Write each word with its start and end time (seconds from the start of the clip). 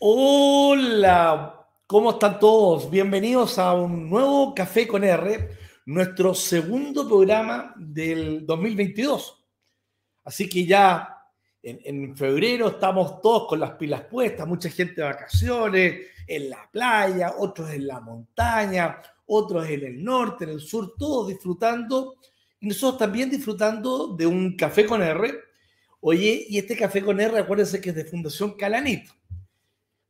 Hola, 0.00 1.66
¿cómo 1.88 2.10
están 2.10 2.38
todos? 2.38 2.88
Bienvenidos 2.88 3.58
a 3.58 3.74
un 3.74 4.08
nuevo 4.08 4.54
Café 4.54 4.86
con 4.86 5.02
R, 5.02 5.50
nuestro 5.86 6.34
segundo 6.34 7.08
programa 7.08 7.74
del 7.76 8.46
2022. 8.46 9.44
Así 10.22 10.48
que 10.48 10.64
ya 10.64 11.18
en, 11.60 12.16
febrero 12.16 12.68
estamos 12.68 13.20
todos 13.20 13.48
con 13.48 13.58
las 13.58 13.72
pilas 13.72 14.02
puestas, 14.02 14.46
mucha 14.46 14.70
gente 14.70 15.00
de 15.00 15.08
vacaciones, 15.08 16.06
en 16.28 16.48
la 16.48 16.70
playa, 16.70 17.34
otros 17.36 17.68
en 17.72 17.88
la 17.88 17.98
montaña, 17.98 19.02
otros 19.26 19.68
en 19.68 19.84
el 19.84 20.04
norte, 20.04 20.44
en 20.44 20.50
el 20.50 20.60
sur, 20.60 20.94
todos 20.96 21.26
disfrutando. 21.26 22.14
Y 22.60 22.68
nosotros 22.68 22.98
también 22.98 23.30
disfrutando 23.30 24.14
de 24.14 24.28
un 24.28 24.54
café 24.56 24.86
con 24.86 25.02
R. 25.02 25.34
Oye, 25.98 26.46
y 26.48 26.56
este 26.56 26.76
café 26.76 27.02
con 27.02 27.18
R, 27.18 27.36
acuérdense 27.36 27.80
que 27.80 27.90
es 27.90 27.96
de 27.96 28.04
Fundación 28.04 28.52
Calanito. 28.52 29.17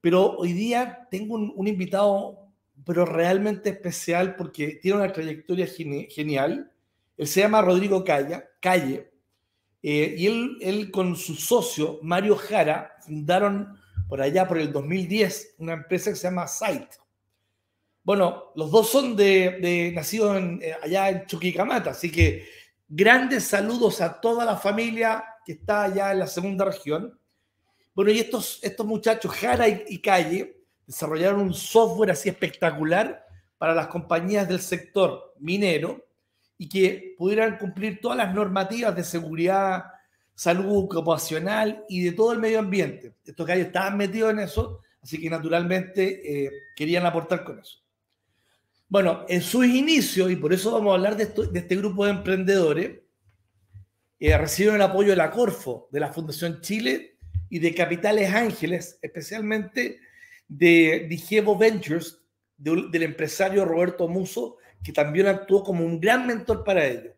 Pero 0.00 0.36
hoy 0.36 0.52
día 0.52 1.06
tengo 1.10 1.34
un, 1.34 1.68
invitado, 1.68 2.48
pero 2.84 3.04
realmente 3.04 3.70
especial 3.70 4.36
porque 4.36 4.78
tiene 4.80 4.98
una 4.98 5.12
trayectoria 5.12 5.66
genial. 5.66 6.70
Él 7.16 7.26
se 7.26 7.40
llama 7.40 7.62
Rodrigo 7.62 8.04
Calle, 8.04 8.44
Calle 8.60 9.10
eh, 9.82 10.14
y 10.16 10.26
él, 10.26 10.56
él 10.60 10.90
con 10.90 11.16
su 11.16 11.34
socio, 11.34 11.98
Mario 12.02 12.36
Jara, 12.36 12.94
fundaron 13.00 13.78
por 14.08 14.20
allá 14.20 14.48
por 14.48 14.58
el 14.58 14.72
2010 14.72 15.56
una 15.58 15.74
empresa 15.74 16.10
que 16.10 16.16
se 16.16 16.28
llama 16.28 16.48
Site. 16.48 16.88
Bueno, 18.02 18.52
los 18.56 18.70
dos 18.70 18.88
son 18.88 19.14
de, 19.16 19.92
nacidos 19.94 20.40
eh, 20.62 20.74
allá 20.82 21.10
en 21.10 21.26
Chuquicamata, 21.26 21.90
así 21.90 22.10
que 22.10 22.48
grandes 22.88 23.44
saludos 23.44 24.00
a 24.00 24.18
toda 24.18 24.46
la 24.46 24.56
familia 24.56 25.24
que 25.44 25.52
está 25.52 25.82
allá 25.82 26.12
en 26.12 26.20
la 26.20 26.26
segunda 26.26 26.64
región. 26.64 27.18
Bueno, 27.98 28.12
y 28.12 28.20
estos, 28.20 28.60
estos 28.62 28.86
muchachos, 28.86 29.34
Jara 29.34 29.66
y, 29.66 29.98
Calle, 29.98 30.62
desarrollaron 30.86 31.40
un 31.40 31.52
software 31.52 32.12
así 32.12 32.28
espectacular 32.28 33.26
para 33.58 33.74
las 33.74 33.88
compañías 33.88 34.46
del 34.46 34.60
sector 34.60 35.34
minero 35.40 36.06
y 36.56 36.68
que 36.68 37.16
pudieran 37.18 37.58
cumplir 37.58 37.98
todas 38.00 38.16
las 38.16 38.32
normativas 38.32 38.94
de 38.94 39.02
seguridad, 39.02 39.82
salud 40.32 40.84
ocupacional 40.84 41.84
y 41.88 42.04
de 42.04 42.12
todo 42.12 42.32
el 42.32 42.38
medio 42.38 42.60
ambiente. 42.60 43.16
Estos 43.24 43.44
calles 43.44 43.66
estaban 43.66 43.96
metidos 43.96 44.30
en 44.30 44.38
eso, 44.38 44.78
así 45.02 45.20
que 45.20 45.28
naturalmente 45.28 46.44
eh, 46.46 46.52
querían 46.76 47.04
aportar 47.04 47.42
con 47.42 47.58
eso. 47.58 47.78
Bueno, 48.88 49.26
en 49.28 49.42
sus 49.42 49.66
inicios, 49.66 50.30
y 50.30 50.36
por 50.36 50.52
eso 50.52 50.70
vamos 50.70 50.92
a 50.92 50.94
hablar 50.94 51.16
de, 51.16 51.26
de 51.26 51.58
este 51.58 51.74
grupo 51.74 52.04
de 52.04 52.12
emprendedores, 52.12 53.00
eh, 54.20 54.38
recibieron 54.38 54.76
el 54.76 54.82
apoyo 54.82 55.10
de 55.10 55.16
la 55.16 55.32
Corfo, 55.32 55.88
de 55.90 55.98
la 55.98 56.12
Fundación 56.12 56.60
Chile 56.60 57.17
y 57.50 57.58
de 57.58 57.74
Capitales 57.74 58.32
Ángeles, 58.32 58.98
especialmente 59.02 60.00
de 60.46 61.06
Digevo 61.08 61.56
Ventures, 61.56 62.18
del 62.56 63.02
empresario 63.02 63.64
Roberto 63.64 64.08
Muso, 64.08 64.56
que 64.82 64.92
también 64.92 65.26
actuó 65.26 65.62
como 65.62 65.84
un 65.84 66.00
gran 66.00 66.26
mentor 66.26 66.64
para 66.64 66.84
ellos. 66.86 67.14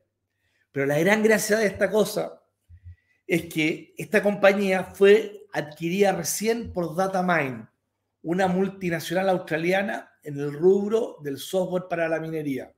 Pero 0.72 0.86
la 0.86 0.98
gran 0.98 1.22
gracia 1.22 1.58
de 1.58 1.66
esta 1.66 1.90
cosa 1.90 2.42
es 3.26 3.46
que 3.46 3.94
esta 3.96 4.22
compañía 4.22 4.84
fue 4.84 5.46
adquirida 5.52 6.12
recién 6.12 6.72
por 6.72 6.94
Datamine, 6.94 7.66
una 8.22 8.48
multinacional 8.48 9.28
australiana 9.28 10.10
en 10.22 10.38
el 10.38 10.52
rubro 10.52 11.16
del 11.22 11.38
software 11.38 11.84
para 11.88 12.08
la 12.08 12.20
minería. 12.20 12.72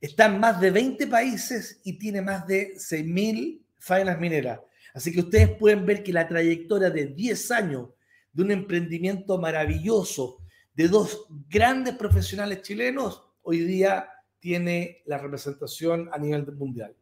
Está 0.00 0.26
en 0.26 0.40
más 0.40 0.60
de 0.60 0.70
20 0.70 1.06
países 1.08 1.80
y 1.84 1.98
tiene 1.98 2.22
más 2.22 2.46
de 2.46 2.74
6.000 2.74 3.60
faenas 3.78 4.18
mineras. 4.18 4.60
Así 4.94 5.12
que 5.12 5.20
ustedes 5.20 5.50
pueden 5.56 5.86
ver 5.86 6.02
que 6.02 6.12
la 6.12 6.26
trayectoria 6.26 6.90
de 6.90 7.06
10 7.06 7.50
años 7.52 7.88
de 8.32 8.42
un 8.42 8.50
emprendimiento 8.50 9.38
maravilloso 9.38 10.38
de 10.74 10.88
dos 10.88 11.26
grandes 11.48 11.94
profesionales 11.94 12.62
chilenos, 12.62 13.22
hoy 13.42 13.60
día 13.60 14.08
tiene 14.38 15.02
la 15.06 15.18
representación 15.18 16.08
a 16.12 16.18
nivel 16.18 16.50
mundial. 16.52 16.94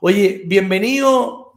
Oye, 0.00 0.42
bienvenido, 0.46 1.52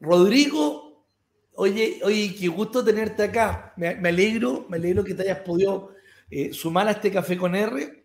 Rodrigo. 0.00 1.06
Oye, 1.54 2.00
oye, 2.02 2.34
qué 2.38 2.48
gusto 2.48 2.84
tenerte 2.84 3.24
acá. 3.24 3.74
Me, 3.76 3.88
alegro, 3.88 4.66
me 4.68 4.76
alegro 4.76 5.04
que 5.04 5.14
te 5.14 5.22
hayas 5.22 5.40
podido 5.40 5.94
eh, 6.30 6.52
sumar 6.52 6.88
a 6.88 6.92
este 6.92 7.10
café 7.10 7.36
con 7.36 7.54
R. 7.54 8.04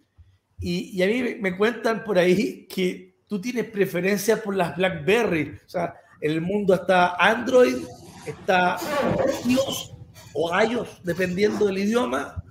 Y, 0.60 0.98
y 0.98 1.04
a 1.04 1.08
mí 1.08 1.36
me 1.40 1.56
cuentan 1.56 2.04
por 2.04 2.18
ahí 2.18 2.68
que 2.68 3.07
tú 3.28 3.42
tienes 3.42 3.66
preferencia 3.70 4.42
por 4.42 4.56
las 4.56 4.76
BlackBerry. 4.76 5.60
O 5.66 5.70
sea, 5.70 5.96
en 6.22 6.32
el 6.32 6.42
mundo 6.42 6.74
está 6.74 7.16
Android, 7.16 7.78
está 8.26 8.78
iOS 9.46 9.94
o 10.34 10.62
iOS, 10.62 11.02
dependiendo 11.04 11.66
del 11.66 11.80
idioma. 11.80 12.44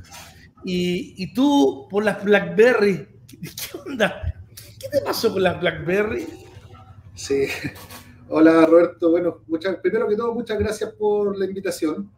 Y, 0.65 1.33
tú 1.33 1.87
por 1.89 2.05
las 2.05 2.23
BlackBerry. 2.25 3.07
¿Qué 3.29 3.79
onda? 3.79 4.43
¿Qué 4.81 4.89
te 4.89 5.01
pasó 5.01 5.33
con 5.33 5.43
las 5.43 5.61
BlackBerry? 5.61 6.27
Sí. 7.15 7.47
Hola 8.29 8.67
Roberto. 8.67 9.11
Bueno, 9.11 9.43
muchas, 9.47 9.77
primero 9.77 10.09
que 10.09 10.17
todo, 10.17 10.35
muchas 10.35 10.59
gracias 10.59 10.93
por 10.95 11.39
la 11.39 11.47
invitación. 11.47 12.11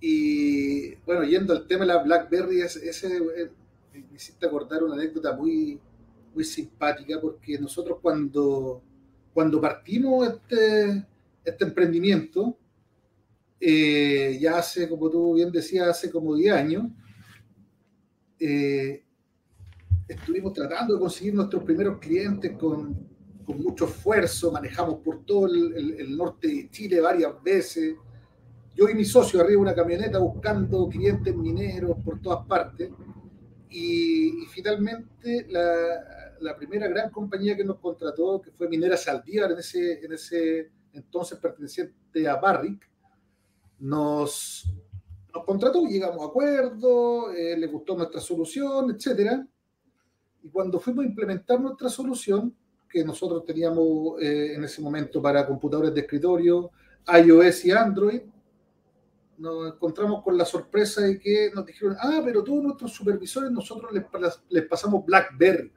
Y 0.00 0.94
bueno, 1.06 1.24
yendo 1.24 1.52
al 1.52 1.66
tema 1.66 1.80
de 1.80 1.92
la 1.92 2.02
BlackBerry, 2.02 2.60
ese, 2.60 2.88
ese 2.88 3.16
eh, 3.16 3.50
me 3.92 4.04
hiciste 4.14 4.46
acordar 4.46 4.84
una 4.84 4.94
anécdota 4.94 5.34
muy, 5.34 5.80
muy 6.36 6.44
simpática 6.44 7.18
porque 7.20 7.58
nosotros 7.58 7.98
cuando, 8.02 8.82
cuando 9.32 9.58
partimos 9.58 10.28
este, 10.28 11.06
este 11.42 11.64
emprendimiento, 11.64 12.58
eh, 13.58 14.38
ya 14.38 14.58
hace, 14.58 14.86
como 14.86 15.08
tú 15.08 15.34
bien 15.34 15.50
decías, 15.50 15.88
hace 15.88 16.10
como 16.10 16.36
10 16.36 16.54
años, 16.54 16.84
eh, 18.38 19.02
estuvimos 20.06 20.52
tratando 20.52 20.92
de 20.94 21.00
conseguir 21.00 21.34
nuestros 21.34 21.64
primeros 21.64 21.98
clientes 21.98 22.52
con, 22.58 23.08
con 23.46 23.62
mucho 23.62 23.86
esfuerzo, 23.86 24.52
manejamos 24.52 24.96
por 24.96 25.24
todo 25.24 25.46
el, 25.46 26.14
norte 26.18 26.48
de 26.48 26.70
Chile 26.70 27.00
varias 27.00 27.42
veces. 27.42 27.94
Yo 28.74 28.90
y 28.90 28.94
mi 28.94 29.06
socio 29.06 29.40
arriba 29.40 29.52
de 29.52 29.62
una 29.62 29.74
camioneta 29.74 30.18
buscando 30.18 30.86
clientes 30.86 31.34
mineros 31.34 31.96
por 32.04 32.20
todas 32.20 32.46
partes. 32.46 32.90
Y, 33.70 34.42
y 34.42 34.46
finalmente 34.46 35.46
la, 35.48 36.25
la 36.40 36.56
primera 36.56 36.88
gran 36.88 37.10
compañía 37.10 37.56
que 37.56 37.64
nos 37.64 37.78
contrató, 37.78 38.40
que 38.40 38.50
fue 38.52 38.68
Minera 38.68 38.96
Saldívar, 38.96 39.52
en 39.52 39.58
ese, 39.58 40.04
en 40.04 40.12
ese 40.12 40.70
entonces 40.92 41.38
perteneciente 41.38 42.28
a 42.28 42.36
Barrick, 42.36 42.90
nos, 43.78 44.64
nos 45.34 45.44
contrató, 45.44 45.86
llegamos 45.86 46.22
a 46.22 46.26
acuerdo, 46.26 47.32
eh, 47.32 47.56
le 47.56 47.66
gustó 47.66 47.96
nuestra 47.96 48.20
solución, 48.20 48.90
etc. 48.90 49.42
Y 50.42 50.48
cuando 50.48 50.80
fuimos 50.80 51.04
a 51.04 51.08
implementar 51.08 51.60
nuestra 51.60 51.88
solución, 51.88 52.54
que 52.88 53.04
nosotros 53.04 53.44
teníamos 53.44 54.20
eh, 54.22 54.54
en 54.54 54.64
ese 54.64 54.80
momento 54.80 55.20
para 55.20 55.46
computadores 55.46 55.92
de 55.92 56.00
escritorio, 56.00 56.70
iOS 57.06 57.64
y 57.66 57.70
Android, 57.72 58.20
nos 59.38 59.74
encontramos 59.74 60.22
con 60.22 60.36
la 60.36 60.44
sorpresa 60.44 61.02
de 61.02 61.18
que 61.18 61.50
nos 61.54 61.66
dijeron, 61.66 61.96
ah, 62.00 62.22
pero 62.24 62.42
todos 62.42 62.62
nuestros 62.62 62.92
supervisores 62.92 63.50
nosotros 63.50 63.92
les, 63.92 64.04
les 64.48 64.66
pasamos 64.66 65.04
BlackBerry. 65.04 65.72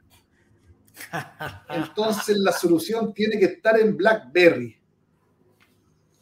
Entonces 1.70 2.38
la 2.38 2.52
solución 2.52 3.14
tiene 3.14 3.40
que 3.40 3.46
estar 3.46 3.80
en 3.80 3.96
BlackBerry. 3.96 4.76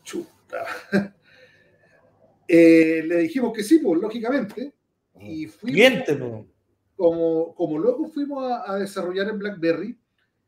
Chuta. 0.03 0.65
Eh, 2.49 3.03
le 3.05 3.17
dijimos 3.17 3.51
que 3.51 3.61
sí, 3.61 3.79
pues 3.79 3.99
lógicamente. 3.99 4.73
Y 5.19 5.47
fuimos, 5.47 6.07
como, 6.95 7.53
como 7.53 7.77
locos 7.77 8.13
fuimos 8.13 8.49
a, 8.65 8.77
desarrollar 8.77 9.27
en 9.27 9.37
BlackBerry 9.37 9.99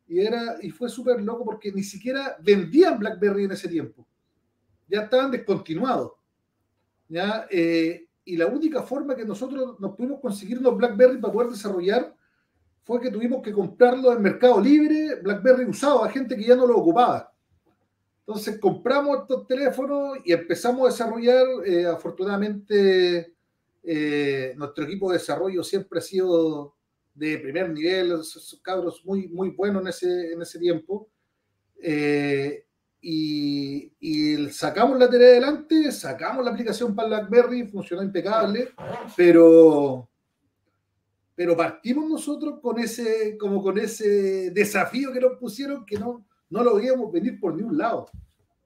y, 0.08 0.20
era, 0.22 0.56
y 0.62 0.70
fue 0.70 0.88
súper 0.88 1.22
loco 1.22 1.44
porque 1.44 1.74
ni 1.74 1.84
siquiera 1.84 2.38
vendían 2.42 3.00
BlackBerry 3.00 3.44
en 3.44 3.52
ese 3.52 3.68
tiempo. 3.68 4.08
Ya 4.88 5.02
estaban 5.02 5.30
descontinuados. 5.30 6.14
¿ya? 7.10 7.46
Eh, 7.52 8.08
y 8.24 8.38
la 8.38 8.48
única 8.48 8.84
forma 8.84 9.16
que 9.16 9.26
nosotros 9.26 9.80
nos 9.80 9.96
pudimos 9.96 10.20
conseguir 10.22 10.62
los 10.62 10.78
BlackBerry 10.78 11.18
para 11.18 11.34
poder 11.34 11.50
desarrollar 11.50 12.16
fue 12.90 13.00
que 13.00 13.12
tuvimos 13.12 13.44
que 13.44 13.54
comprarlo 13.54 14.12
en 14.12 14.20
Mercado 14.20 14.60
Libre, 14.60 15.18
BlackBerry 15.22 15.66
usado, 15.66 16.04
a 16.04 16.10
gente 16.10 16.36
que 16.36 16.44
ya 16.44 16.56
no 16.56 16.66
lo 16.66 16.76
ocupaba. 16.76 17.32
Entonces 18.22 18.58
compramos 18.58 19.20
estos 19.22 19.46
teléfonos 19.46 20.18
y 20.26 20.34
empezamos 20.34 20.82
a 20.82 20.92
desarrollar. 20.92 21.46
Eh, 21.68 21.86
afortunadamente, 21.86 23.36
eh, 23.84 24.56
nuestro 24.58 24.86
equipo 24.86 25.12
de 25.12 25.20
desarrollo 25.20 25.64
siempre 25.64 26.00
ha 26.00 26.02
sido 26.02 26.74
de 27.14 27.38
primer 27.38 27.70
nivel, 27.70 28.14
esos 28.14 28.60
cabros 28.64 29.06
muy, 29.06 29.28
muy 29.28 29.50
buenos 29.52 29.84
en 29.84 29.88
ese, 29.90 30.34
en 30.34 30.42
ese 30.42 30.58
tiempo. 30.58 31.10
Eh, 31.80 32.66
y, 33.02 33.94
y, 34.00 34.50
sacamos 34.50 34.98
la 34.98 35.08
tarea 35.08 35.28
adelante, 35.28 35.92
sacamos 35.92 36.44
la 36.44 36.50
aplicación 36.50 36.96
para 36.96 37.08
BlackBerry, 37.08 37.68
funcionó 37.68 38.02
impecable, 38.02 38.70
pero 39.16 40.09
pero 41.40 41.56
partimos 41.56 42.10
nosotros 42.10 42.60
con 42.62 42.80
ese, 42.80 43.38
como 43.38 43.64
con 43.64 43.78
ese 43.78 44.52
desafío 44.52 45.14
que 45.14 45.22
nos 45.22 45.38
pusieron 45.38 45.86
que 45.86 45.98
no, 45.98 46.26
no 46.50 46.64
lo 46.66 46.76
veíamos 46.76 47.10
venir 47.14 47.40
por 47.40 47.56
ningún 47.56 47.78
lado. 47.78 48.08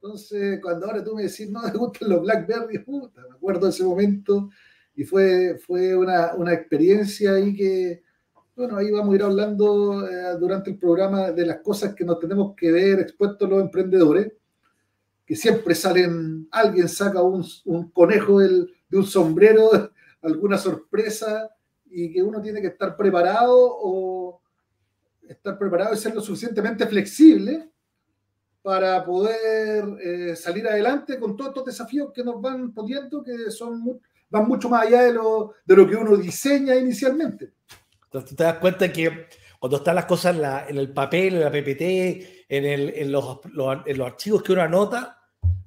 Entonces, 0.01 0.59
cuando 0.59 0.87
ahora 0.87 1.03
tú 1.03 1.15
me 1.15 1.21
decís, 1.21 1.47
no, 1.51 1.61
me 1.61 1.69
gustan 1.69 2.09
los 2.09 2.21
Blackberry, 2.23 2.79
puta, 2.79 3.21
me 3.29 3.35
acuerdo 3.35 3.67
de 3.67 3.69
ese 3.69 3.83
momento 3.83 4.49
y 4.95 5.03
fue, 5.03 5.59
fue 5.63 5.95
una, 5.95 6.33
una 6.33 6.51
experiencia 6.51 7.35
ahí 7.35 7.55
que, 7.55 8.01
bueno, 8.55 8.75
ahí 8.77 8.89
vamos 8.89 9.13
a 9.13 9.15
ir 9.17 9.21
hablando 9.21 10.09
eh, 10.09 10.35
durante 10.39 10.71
el 10.71 10.79
programa 10.79 11.31
de 11.31 11.45
las 11.45 11.57
cosas 11.57 11.93
que 11.93 12.03
nos 12.03 12.17
tenemos 12.17 12.55
que 12.55 12.71
ver 12.71 13.01
expuestos 13.01 13.47
los 13.47 13.61
emprendedores, 13.61 14.33
que 15.27 15.35
siempre 15.35 15.75
salen, 15.75 16.47
alguien 16.49 16.89
saca 16.89 17.21
un, 17.21 17.45
un 17.65 17.91
conejo 17.91 18.39
del, 18.39 18.73
de 18.89 18.97
un 18.97 19.05
sombrero, 19.05 19.69
alguna 20.23 20.57
sorpresa, 20.57 21.52
y 21.93 22.11
que 22.11 22.21
uno 22.21 22.41
tiene 22.41 22.59
que 22.61 22.67
estar 22.67 22.97
preparado 22.97 23.55
o 23.55 24.41
estar 25.27 25.57
preparado 25.57 25.93
y 25.93 25.97
ser 25.97 26.13
lo 26.13 26.21
suficientemente 26.21 26.87
flexible 26.87 27.69
para 28.61 29.03
poder 29.05 29.85
eh, 30.01 30.35
salir 30.35 30.67
adelante 30.67 31.19
con 31.19 31.35
todos 31.35 31.49
estos 31.49 31.65
desafíos 31.65 32.11
que 32.13 32.23
nos 32.23 32.41
van 32.41 32.73
poniendo, 32.73 33.23
que 33.23 33.51
son 33.51 33.99
van 34.29 34.47
mucho 34.47 34.67
más 34.67 34.87
allá 34.87 35.03
de 35.03 35.13
lo, 35.13 35.53
de 35.63 35.75
lo 35.75 35.87
que 35.87 35.95
uno 35.95 36.17
diseña 36.17 36.75
inicialmente. 36.75 37.53
Entonces 38.05 38.35
te 38.35 38.43
das 38.43 38.57
cuenta 38.57 38.91
que 38.91 39.27
cuando 39.59 39.77
están 39.77 39.95
las 39.95 40.05
cosas 40.05 40.35
en, 40.67 40.77
el 40.77 40.91
papel, 40.91 41.35
en 41.35 41.41
la 41.41 41.51
PPT, 41.51 41.81
en, 42.49 42.65
el, 42.65 42.89
en, 42.95 43.11
los, 43.11 43.39
en, 43.45 43.97
los, 43.97 44.07
archivos 44.07 44.41
que 44.41 44.53
uno 44.53 44.61
anota, 44.61 45.22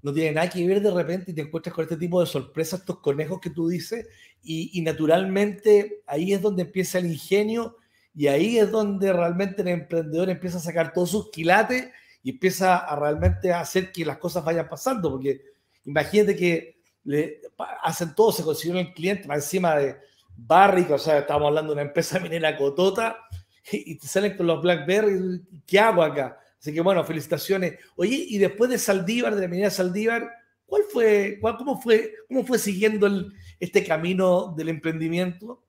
no 0.06 0.12
tiene 0.12 0.30
nada 0.30 0.48
que 0.48 0.64
ver 0.64 0.80
de 0.80 0.92
repente 0.92 1.32
y 1.32 1.34
te 1.34 1.40
encuentras 1.40 1.74
con 1.74 1.82
este 1.82 1.96
tipo 1.96 2.20
de 2.20 2.28
sorpresas, 2.28 2.78
estos 2.78 3.00
conejos 3.00 3.40
que 3.40 3.50
tú 3.50 3.66
dices, 3.66 4.06
y, 4.40 4.80
naturalmente 4.82 6.04
ahí 6.06 6.32
es 6.32 6.40
donde 6.40 6.62
empieza 6.62 6.98
el 6.98 7.06
ingenio 7.06 7.76
y 8.14 8.28
ahí 8.28 8.56
es 8.56 8.70
donde 8.70 9.12
realmente 9.12 9.62
el 9.62 9.68
emprendedor 9.68 10.30
empieza 10.30 10.58
a 10.58 10.60
sacar 10.60 10.92
todos 10.92 11.10
sus 11.10 11.32
quilates 11.32 11.88
y 12.22 12.30
empieza 12.30 12.76
a 12.76 12.94
realmente 12.94 13.52
hacer 13.52 13.90
que 13.90 14.04
las 14.04 14.18
cosas 14.18 14.44
vayan 14.44 14.68
pasando, 14.68 15.10
porque 15.10 15.40
imagínate 15.84 16.36
que 16.36 16.78
le 17.02 17.40
hacen 17.82 18.14
todo, 18.14 18.30
se 18.30 18.44
consiguieron 18.44 18.86
el 18.86 18.94
cliente, 18.94 19.26
va 19.26 19.34
encima 19.34 19.74
de 19.74 19.96
Barrick, 20.36 20.88
o 20.92 20.98
sea, 20.98 21.18
estamos 21.18 21.48
hablando 21.48 21.74
de 21.74 21.80
una 21.80 21.88
empresa 21.88 22.20
minera 22.20 22.56
cotota, 22.56 23.18
y, 23.72 23.98
te 23.98 24.06
salen 24.06 24.36
con 24.36 24.46
los 24.46 24.62
Blackberry, 24.62 25.42
¿qué 25.66 25.80
hago 25.80 26.04
acá? 26.04 26.38
Así 26.58 26.72
que 26.72 26.80
bueno, 26.80 27.04
felicitaciones. 27.04 27.78
Oye, 27.96 28.26
y 28.28 28.38
después 28.38 28.70
de 28.70 28.78
Saldívar, 28.78 29.34
de 29.34 29.42
la 29.42 29.48
minera 29.48 29.70
Saldívar, 29.70 30.30
¿cuál 30.64 30.82
fue, 30.90 31.38
cuál, 31.40 31.56
cómo 31.56 31.80
fue, 31.80 32.12
cómo 32.28 32.44
fue 32.44 32.58
siguiendo 32.58 33.06
el, 33.06 33.32
este 33.60 33.84
camino 33.84 34.54
del 34.56 34.70
emprendimiento? 34.70 35.62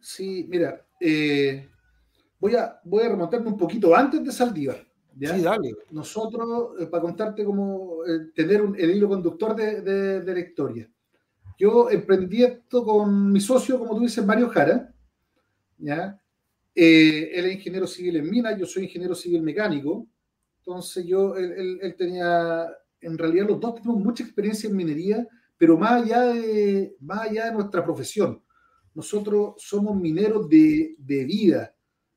Sí, 0.00 0.46
mira, 0.48 0.84
eh, 1.00 1.68
voy, 2.38 2.56
a, 2.56 2.80
voy 2.84 3.04
a 3.04 3.08
remontarme 3.08 3.48
un 3.48 3.56
poquito 3.56 3.94
antes 3.94 4.22
de 4.22 4.32
Saldívar. 4.32 4.86
Sí, 5.18 5.42
dale. 5.42 5.72
Nosotros, 5.90 6.80
eh, 6.80 6.86
para 6.86 7.02
contarte 7.02 7.44
cómo 7.44 8.04
eh, 8.04 8.32
tener 8.34 8.60
un, 8.60 8.74
el 8.76 8.90
hilo 8.90 9.08
conductor 9.08 9.54
de, 9.54 9.80
de, 10.20 10.34
la 10.34 10.40
historia. 10.40 10.90
Yo 11.56 11.88
emprendí 11.88 12.42
esto 12.42 12.84
con 12.84 13.32
mi 13.32 13.40
socio, 13.40 13.78
como 13.78 13.94
tú 13.94 14.00
dices, 14.00 14.26
Mario 14.26 14.48
Jara. 14.48 14.92
¿ya? 15.78 16.20
Eh, 16.74 17.30
él 17.34 17.46
es 17.46 17.54
ingeniero 17.54 17.86
civil 17.86 18.16
en 18.16 18.28
minas, 18.28 18.58
yo 18.58 18.66
soy 18.66 18.84
ingeniero 18.84 19.14
civil 19.14 19.42
mecánico. 19.42 20.06
Entonces 20.58 21.06
yo, 21.06 21.36
él, 21.36 21.78
él, 21.80 21.94
tenía, 21.96 22.66
en 23.00 23.18
realidad 23.18 23.48
los 23.48 23.60
dos 23.60 23.74
tenemos 23.76 24.02
mucha 24.02 24.24
experiencia 24.24 24.68
en 24.68 24.76
minería, 24.76 25.28
pero 25.56 25.76
más 25.76 26.02
allá 26.02 26.22
de, 26.22 26.96
más 27.00 27.28
allá 27.28 27.46
de 27.46 27.52
nuestra 27.52 27.84
profesión. 27.84 28.42
Nosotros 28.94 29.54
somos 29.58 29.94
mineros 30.00 30.48
de, 30.48 30.94
de 30.98 31.24
vida 31.24 31.74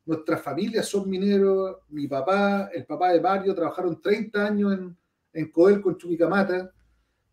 nuestras 0.07 0.42
familias 0.42 0.88
son 0.88 1.10
mineros, 1.10 1.80
mi 1.89 2.07
papá, 2.07 2.69
el 2.74 2.86
papá 2.86 3.12
de 3.12 3.19
Mario, 3.19 3.53
trabajaron 3.53 4.01
30 4.01 4.45
años 4.45 4.74
en, 4.74 4.98
en 5.33 5.51
Coel 5.51 5.81
con 5.81 5.98
Chubicamata. 5.98 6.71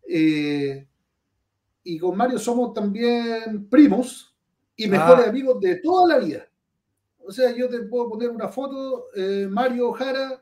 Eh, 0.07 0.85
y 1.85 1.97
con 1.97 2.17
Mario 2.17 2.37
somos 2.37 2.73
también 2.73 3.69
primos 3.69 4.35
y 4.75 4.87
mejores 4.87 5.25
ah. 5.25 5.29
amigos 5.29 5.59
de 5.61 5.77
toda 5.77 6.15
la 6.15 6.23
vida. 6.23 6.45
O 7.27 7.31
sea, 7.31 7.51
yo 7.51 7.67
te 7.69 7.79
puedo 7.81 8.09
poner 8.09 8.29
una 8.29 8.49
foto, 8.49 9.07
eh, 9.15 9.47
Mario 9.49 9.91
Jara, 9.93 10.41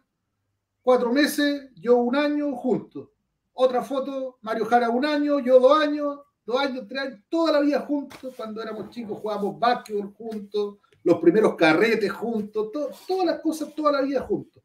cuatro 0.81 1.11
meses, 1.11 1.69
yo 1.75 1.97
un 1.97 2.15
año 2.15 2.55
juntos. 2.55 3.09
Otra 3.53 3.81
foto, 3.83 4.37
Mario 4.41 4.65
Jara 4.65 4.89
un 4.89 5.05
año, 5.05 5.39
yo 5.39 5.59
dos 5.59 5.79
años, 5.79 6.19
dos 6.45 6.59
años, 6.59 6.85
tres 6.87 7.01
años, 7.01 7.19
toda 7.29 7.53
la 7.53 7.59
vida 7.61 7.79
juntos. 7.81 8.33
Cuando 8.35 8.61
éramos 8.61 8.89
chicos 8.89 9.17
jugábamos 9.19 9.59
básquetbol 9.59 10.13
juntos, 10.13 10.77
los 11.03 11.19
primeros 11.19 11.55
carretes 11.55 12.11
juntos, 12.11 12.69
todas 13.07 13.25
las 13.25 13.39
cosas, 13.39 13.73
toda 13.73 13.91
la 13.93 14.01
vida 14.01 14.21
juntos. 14.21 14.61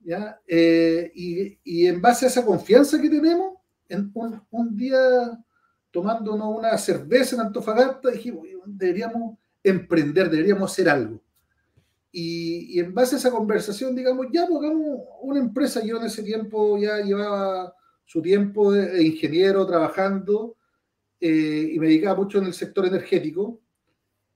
¿ya? 0.00 0.40
Eh, 0.46 1.10
y, 1.14 1.86
en 1.86 2.00
base 2.00 2.26
a 2.26 2.28
esa 2.28 2.44
confianza 2.44 3.00
que 3.00 3.08
tenemos, 3.08 3.54
en 3.88 4.12
un, 4.50 4.76
día 4.76 4.98
tomándonos 5.90 6.56
una 6.56 6.76
cerveza 6.78 7.36
en 7.36 7.42
Antofagasta, 7.42 8.10
dijimos, 8.10 8.46
deberíamos 8.66 9.38
emprender, 9.64 10.30
deberíamos 10.30 10.70
hacer 10.70 10.88
algo. 10.88 11.20
Y, 12.12 12.78
en 12.78 12.94
base 12.94 13.16
a 13.16 13.18
esa 13.18 13.32
conversación, 13.32 13.96
digamos, 13.96 14.26
ya 14.32 14.46
pongamos 14.46 14.98
pues, 14.98 15.08
una 15.22 15.40
empresa. 15.40 15.84
Yo 15.84 15.96
en 15.96 16.04
ese 16.04 16.22
tiempo 16.22 16.78
ya 16.78 17.00
llevaba 17.00 17.74
su 18.04 18.22
tiempo 18.22 18.70
de, 18.70 19.02
ingeniero 19.02 19.66
trabajando 19.66 20.56
eh, 21.20 21.70
y 21.72 21.78
me 21.80 21.88
dedicaba 21.88 22.20
mucho 22.20 22.38
en 22.38 22.44
el 22.44 22.54
sector 22.54 22.86
energético. 22.86 23.60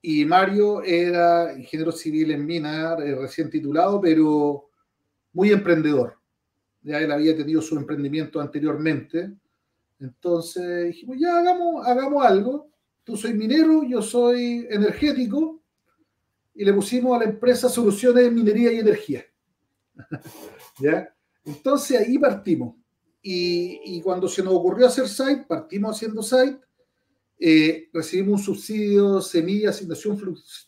Y 0.03 0.25
Mario 0.25 0.83
era 0.83 1.57
ingeniero 1.57 1.93
civil 1.93 2.33
en 2.33 2.45
Minar, 2.47 3.01
eh, 3.01 3.15
recién 3.15 3.49
titulado, 3.49 4.01
pero 4.01 4.71
muy 5.33 5.53
emprendedor. 5.53 6.19
Ya 6.83 6.99
él 7.01 7.13
había 7.13 7.37
tenido 7.37 7.63
su 7.63 7.77
emprendimiento 7.77 8.41
anteriormente. 8.41 9.33
Entonces 10.01 10.87
dijimos, 10.87 11.17
ya 11.21 11.39
hagamos, 11.39 11.87
hagamos 11.87 12.25
algo. 12.25 12.71
Tú 13.09 13.17
soy 13.17 13.33
minero, 13.33 13.85
yo 13.85 14.03
soy 14.03 14.67
energético. 14.69 15.63
Y 16.55 16.63
le 16.63 16.75
pusimos 16.75 17.17
a 17.17 17.25
la 17.25 17.31
empresa 17.31 17.71
soluciones 17.71 18.23
de 18.23 18.31
minería 18.31 18.71
y 18.71 18.81
energía. 18.81 19.25
¿Ya? 20.79 21.09
Entonces 21.43 21.99
ahí 21.99 22.19
partimos. 22.19 22.77
Y, 23.23 23.81
y, 23.97 24.03
cuando 24.03 24.29
se 24.29 24.43
nos 24.43 24.53
ocurrió 24.53 24.87
hacer 24.87 25.09
site, 25.09 25.47
partimos 25.49 25.97
haciendo 25.97 26.23
site 26.23 26.61
eh, 27.41 27.89
recibimos 27.95 28.41
un 28.41 28.45
subsidio 28.45 29.21
semilla 29.23 29.71
asignación 29.71 30.19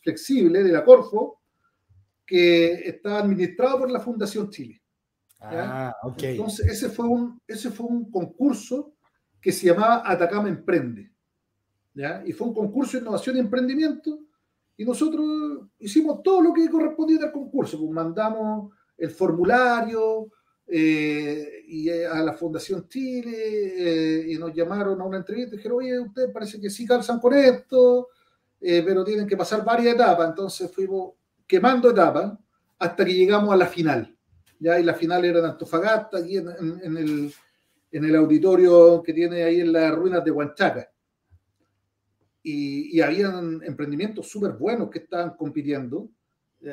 flexible 0.01 0.63
de 0.63 0.71
la 0.71 0.83
Corfo 0.83 1.41
que 2.25 2.73
está 2.87 3.19
administrado 3.19 3.81
por 3.81 3.91
la 3.91 3.99
Fundación 3.99 4.49
Chile. 4.49 4.81
Ah, 5.39 5.93
Entonces, 6.17 6.65
ese 6.65 6.89
fue, 6.89 7.07
un, 7.07 7.39
ese 7.45 7.69
fue 7.69 7.85
un 7.85 8.09
concurso 8.09 8.95
que 9.39 9.51
se 9.51 9.67
llamaba 9.67 10.01
Atacama 10.09 10.49
Emprende. 10.49 11.10
¿Ya? 11.93 12.23
Y 12.25 12.33
fue 12.33 12.47
un 12.47 12.53
concurso 12.53 12.97
de 12.97 13.03
innovación 13.03 13.37
y 13.37 13.39
emprendimiento. 13.39 14.19
Y 14.77 14.85
nosotros 14.85 15.67
hicimos 15.79 16.23
todo 16.23 16.41
lo 16.41 16.53
que 16.53 16.69
correspondía 16.69 17.25
al 17.25 17.31
concurso. 17.31 17.79
Pues 17.79 17.91
mandamos 17.91 18.73
el 18.97 19.09
formulario, 19.09 20.31
eh, 20.73 21.65
y 21.67 21.89
eh, 21.89 22.07
a 22.07 22.23
la 22.23 22.31
Fundación 22.31 22.87
Chile 22.87 23.33
eh, 23.35 24.25
y 24.31 24.37
nos 24.37 24.53
llamaron 24.53 25.01
a 25.01 25.03
una 25.03 25.17
entrevista 25.17 25.53
y 25.53 25.57
dijeron, 25.57 25.79
oye, 25.79 25.99
ustedes 25.99 26.31
parece 26.31 26.61
que 26.61 26.69
sí 26.69 26.85
calzan 26.85 27.19
con 27.19 27.33
esto, 27.33 28.07
pero 28.57 29.03
tienen 29.03 29.27
que 29.27 29.35
pasar 29.35 29.65
varias 29.65 29.95
etapas. 29.95 30.29
Entonces 30.29 30.71
fuimos 30.71 31.13
quemando 31.45 31.89
etapas 31.89 32.31
hasta 32.79 33.03
que 33.03 33.13
llegamos 33.13 33.53
a 33.53 33.57
la 33.57 33.65
final. 33.65 34.15
Ya, 34.59 34.79
y 34.79 34.83
la 34.83 34.93
final 34.93 35.25
era 35.25 35.39
en 35.39 35.45
Antofagasta, 35.45 36.19
aquí 36.19 36.37
en, 36.37 36.47
el, 36.47 37.33
en 37.91 38.05
el 38.05 38.15
auditorio 38.15 39.03
que 39.03 39.11
tiene 39.11 39.43
ahí 39.43 39.59
en 39.59 39.73
las 39.73 39.93
ruinas 39.93 40.23
de 40.23 40.31
Huanchaca. 40.31 40.89
Y, 42.43 42.97
y 42.97 43.01
habían 43.01 43.61
emprendimientos 43.63 44.27
súper 44.27 44.53
buenos 44.53 44.89
que 44.89 44.99
estaban 44.99 45.35
compitiendo 45.37 46.09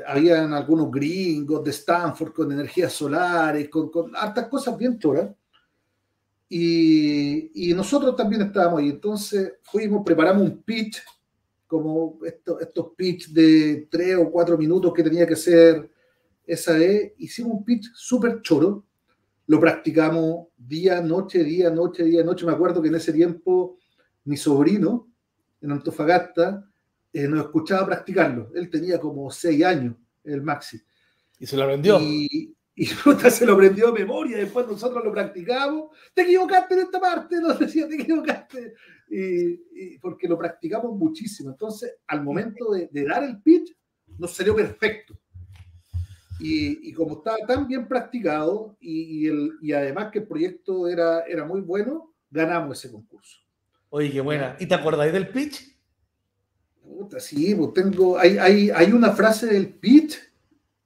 habían 0.07 0.53
algunos 0.53 0.91
gringos 0.91 1.65
de 1.65 1.71
Stanford 1.71 2.33
con 2.33 2.53
energías 2.53 2.93
solares, 2.93 3.69
con, 3.69 3.91
con 3.91 4.15
hartas 4.15 4.49
cosas 4.49 4.77
bien 4.77 4.99
choras. 4.99 5.31
Y, 6.49 7.71
y, 7.71 7.75
nosotros 7.75 8.17
también 8.17 8.43
estábamos 8.43 8.81
ahí. 8.81 8.91
Entonces 8.91 9.55
fuimos, 9.63 10.03
preparamos 10.05 10.43
un 10.43 10.63
pitch, 10.63 11.03
como 11.67 12.19
estos, 12.25 12.63
estos 12.63 12.93
pitch 12.97 13.29
de 13.29 13.87
tres 13.91 14.17
o 14.17 14.31
cuatro 14.31 14.57
minutos 14.57 14.93
que 14.95 15.03
tenía 15.03 15.27
que 15.27 15.37
ser 15.37 15.91
esa 16.47 16.73
vez. 16.73 17.13
Hicimos 17.19 17.53
un 17.53 17.65
pitch 17.65 17.91
súper 17.95 18.41
choro. 18.43 18.85
Lo 19.47 19.61
practicamos 19.61 20.49
día, 20.57 21.01
noche, 21.01 21.43
día, 21.43 21.71
noche, 21.71 22.05
día, 22.05 22.23
noche. 22.23 22.45
Me 22.45 22.53
acuerdo 22.53 22.83
que 22.83 22.89
en 22.89 22.95
ese 22.95 23.13
tiempo 23.13 23.79
mi 24.25 24.37
sobrino 24.37 25.08
en 25.61 25.73
Antofagasta 25.73 26.69
eh, 27.13 27.27
nos 27.27 27.47
escuchaba 27.47 27.87
practicarlo. 27.87 28.51
Él 28.55 28.71
tenía 28.71 29.01
como 29.01 29.31
seis 29.31 29.65
años, 29.65 29.95
el 30.25 30.43
Maxi. 30.43 30.81
Y 31.39 31.47
se 31.47 31.57
lo 31.57 31.65
aprendió. 31.65 31.99
Y, 32.01 32.55
y 32.79 32.87
se 33.31 33.45
lo 33.45 33.55
aprendió 33.55 33.87
de 33.91 34.01
memoria. 34.01 34.39
Después 34.39 34.67
nosotros 34.69 35.05
lo 35.05 35.13
practicamos. 35.13 35.91
Te 36.15 36.23
equivocaste 36.23 36.75
en 36.75 36.81
esta 36.81 37.01
parte, 37.01 37.41
nos 37.41 37.59
decía, 37.59 37.89
te 37.89 37.97
equivocaste. 37.97 38.75
Y, 39.11 39.99
porque 39.99 40.29
lo 40.29 40.39
practicamos 40.39 40.97
muchísimo. 40.97 41.51
Entonces, 41.51 41.97
al 42.07 42.23
momento 42.23 42.71
de, 42.71 43.05
dar 43.05 43.25
el 43.25 43.43
pitch, 43.43 43.77
nos 44.19 44.33
salió 44.33 44.55
perfecto. 44.55 45.19
Y, 46.39 46.93
como 46.93 47.19
estaba 47.19 47.39
tan 47.49 47.67
bien 47.67 47.89
practicado 47.89 48.77
y, 48.81 49.27
el, 49.27 49.55
y, 49.61 49.73
además 49.73 50.13
que 50.13 50.21
el 50.21 50.29
proyecto 50.29 50.87
era, 50.87 51.23
era 51.23 51.45
muy 51.45 51.63
bueno, 51.63 52.15
ganamos 52.31 52.79
ese 52.79 52.93
concurso. 52.93 53.41
Oye, 53.91 54.11
qué 54.11 54.21
buena. 54.21 54.57
¿Y 54.59 54.67
te 54.67 54.75
acordáis 54.75 55.13
del 55.13 55.29
pitch? 55.29 55.79
sí, 57.19 57.55
pues 57.55 57.73
tengo, 57.75 58.19
hay, 58.19 58.39
hay, 58.39 58.71
hay, 58.71 58.93
una 58.93 59.13
frase 59.13 59.47
del 59.47 59.69
pitch 59.69 60.19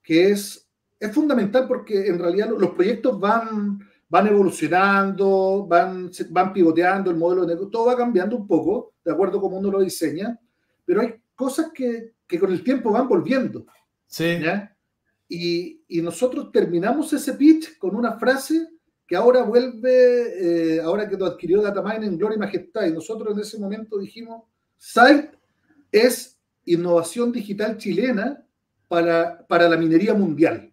que 0.02 0.30
es, 0.30 0.68
es 0.98 1.12
fundamental 1.12 1.66
porque 1.66 2.06
en 2.06 2.18
realidad 2.18 2.50
los 2.50 2.70
proyectos 2.70 3.18
van, 3.18 3.80
van 4.08 4.26
evolucionando, 4.26 5.66
van, 5.68 6.10
van 6.30 6.52
pivoteando, 6.52 7.10
el 7.10 7.16
modelo 7.16 7.42
de 7.42 7.48
negocio, 7.48 7.70
todo 7.70 7.86
va 7.86 7.96
cambiando 7.96 8.36
un 8.36 8.46
poco, 8.46 8.94
de 9.04 9.12
acuerdo 9.12 9.38
a 9.38 9.40
cómo 9.40 9.58
uno 9.58 9.70
lo 9.70 9.80
diseña, 9.80 10.38
pero 10.84 11.00
hay 11.00 11.14
cosas 11.34 11.70
que, 11.72 12.14
que 12.26 12.38
con 12.38 12.52
el 12.52 12.62
tiempo 12.62 12.92
van 12.92 13.08
volviendo. 13.08 13.66
Sí. 14.06 14.38
Y, 15.28 15.82
y, 15.88 16.02
nosotros 16.02 16.52
terminamos 16.52 17.10
ese 17.14 17.32
pitch 17.32 17.78
con 17.78 17.96
una 17.96 18.18
frase 18.18 18.68
que 19.12 19.16
ahora 19.16 19.42
vuelve, 19.42 20.76
eh, 20.76 20.80
ahora 20.80 21.06
que 21.06 21.18
lo 21.18 21.26
adquirió 21.26 21.60
Datamine 21.60 22.06
en 22.06 22.16
Gloria 22.16 22.36
y 22.36 22.38
Majestad, 22.38 22.86
y 22.86 22.94
nosotros 22.94 23.34
en 23.34 23.42
ese 23.42 23.58
momento 23.58 23.98
dijimos, 23.98 24.44
Site 24.78 25.32
es 25.90 26.40
innovación 26.64 27.30
digital 27.30 27.76
chilena 27.76 28.42
para, 28.88 29.46
para 29.46 29.68
la 29.68 29.76
minería 29.76 30.14
mundial. 30.14 30.72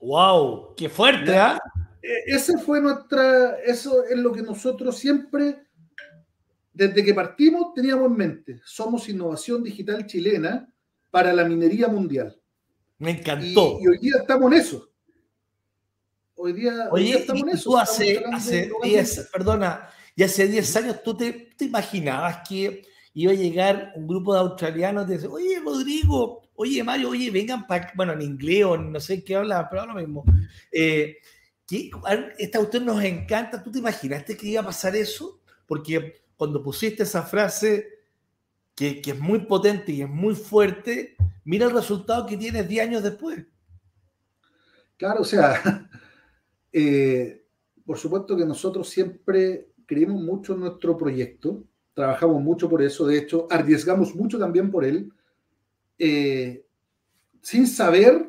¡Wow! 0.00 0.74
¡Qué 0.76 0.88
fuerte! 0.88 1.36
¿ah? 1.36 1.60
E, 2.02 2.34
ese 2.34 2.58
fue 2.58 2.80
nuestra, 2.80 3.56
eso 3.60 4.02
es 4.02 4.18
lo 4.18 4.32
que 4.32 4.42
nosotros 4.42 4.98
siempre, 4.98 5.68
desde 6.72 7.04
que 7.04 7.14
partimos, 7.14 7.72
teníamos 7.72 8.10
en 8.10 8.16
mente. 8.16 8.60
Somos 8.64 9.08
innovación 9.08 9.62
digital 9.62 10.06
chilena 10.06 10.68
para 11.12 11.32
la 11.32 11.44
minería 11.44 11.86
mundial. 11.86 12.36
Me 12.98 13.12
encantó. 13.12 13.78
Y, 13.80 13.86
hoy 13.86 13.98
día 13.98 14.16
estamos 14.22 14.50
en 14.50 14.58
eso. 14.58 14.90
Hoy 16.36 16.52
día, 16.52 17.18
estamos 17.18 17.42
en 17.42 17.48
eso. 17.50 17.70
Tú 17.70 17.78
hace, 17.78 18.22
hace 18.32 18.70
10, 18.82 19.28
perdona, 19.32 19.88
y 20.16 20.22
hace 20.22 20.46
10 20.46 20.76
años 20.76 21.02
tú 21.02 21.16
te, 21.16 21.32
te, 21.56 21.64
imaginabas 21.64 22.46
que 22.48 22.82
iba 23.14 23.32
a 23.32 23.36
llegar 23.36 23.92
un 23.94 24.06
grupo 24.06 24.34
de 24.34 24.40
australianos 24.40 25.04
y 25.04 25.06
te 25.06 25.12
decía, 25.14 25.30
oye, 25.30 25.60
Rodrigo, 25.60 26.42
oye, 26.56 26.82
Mario, 26.82 27.10
oye, 27.10 27.30
vengan 27.30 27.66
para, 27.66 27.92
bueno, 27.94 28.12
en 28.12 28.22
inglés 28.22 28.64
o 28.64 28.76
no 28.76 29.00
sé 29.00 29.22
qué 29.22 29.36
habla, 29.36 29.68
pero 29.70 29.86
lo 29.86 29.94
mismo. 29.94 30.24
Eh, 30.72 31.16
esta 32.38 32.60
usted 32.60 32.82
nos 32.82 33.02
encanta. 33.02 33.62
¿Tú 33.62 33.70
te 33.70 33.78
imaginaste 33.78 34.36
que 34.36 34.48
iba 34.48 34.60
a 34.60 34.66
pasar 34.66 34.94
eso? 34.96 35.40
Porque 35.66 36.22
cuando 36.36 36.62
pusiste 36.62 37.04
esa 37.04 37.22
frase 37.22 37.88
que, 38.74 39.00
que 39.00 39.12
es 39.12 39.18
muy 39.18 39.40
potente 39.40 39.92
y 39.92 40.02
es 40.02 40.08
muy 40.08 40.34
fuerte, 40.34 41.16
mira 41.44 41.66
el 41.66 41.72
resultado 41.72 42.26
que 42.26 42.36
tienes 42.36 42.68
10 42.68 42.86
años 42.86 43.02
después. 43.02 43.44
Claro, 44.96 45.22
o 45.22 45.24
sea, 45.24 45.88
eh, 46.76 47.46
por 47.86 47.96
supuesto 47.96 48.36
que 48.36 48.44
nosotros 48.44 48.88
siempre 48.88 49.68
creímos 49.86 50.20
mucho 50.20 50.54
en 50.54 50.60
nuestro 50.60 50.98
proyecto, 50.98 51.62
trabajamos 51.94 52.42
mucho 52.42 52.68
por 52.68 52.82
eso, 52.82 53.06
de 53.06 53.16
hecho, 53.16 53.46
arriesgamos 53.48 54.12
mucho 54.16 54.40
también 54.40 54.72
por 54.72 54.84
él, 54.84 55.12
eh, 55.96 56.66
sin 57.40 57.68
saber 57.68 58.28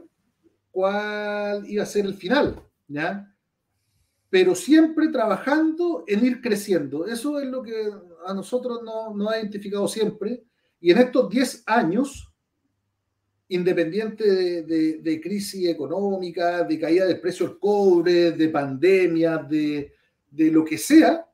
cuál 0.70 1.68
iba 1.68 1.82
a 1.82 1.88
ser 1.88 2.06
el 2.06 2.14
final, 2.14 2.62
¿ya? 2.88 3.34
Pero 4.30 4.54
siempre 4.54 5.08
trabajando 5.08 6.04
en 6.06 6.24
ir 6.24 6.40
creciendo. 6.40 7.08
Eso 7.08 7.40
es 7.40 7.48
lo 7.48 7.64
que 7.64 7.90
a 8.28 8.34
nosotros 8.36 8.82
nos 8.84 9.32
ha 9.32 9.40
identificado 9.40 9.88
siempre. 9.88 10.44
Y 10.80 10.92
en 10.92 11.00
estos 11.00 11.30
10 11.30 11.64
años, 11.66 12.35
independiente 13.48 14.64
de, 14.64 15.22
crisis 15.22 15.68
económica, 15.68 16.64
de 16.64 16.80
caída 16.80 17.06
del 17.06 17.20
precio 17.20 17.48
del 17.48 17.60
cobre, 17.60 18.32
de 18.32 18.50
pandemia, 18.50 19.38
de, 19.38 19.92
de 20.32 20.52
lo 20.52 20.66
que 20.66 20.78
sea, 20.78 21.28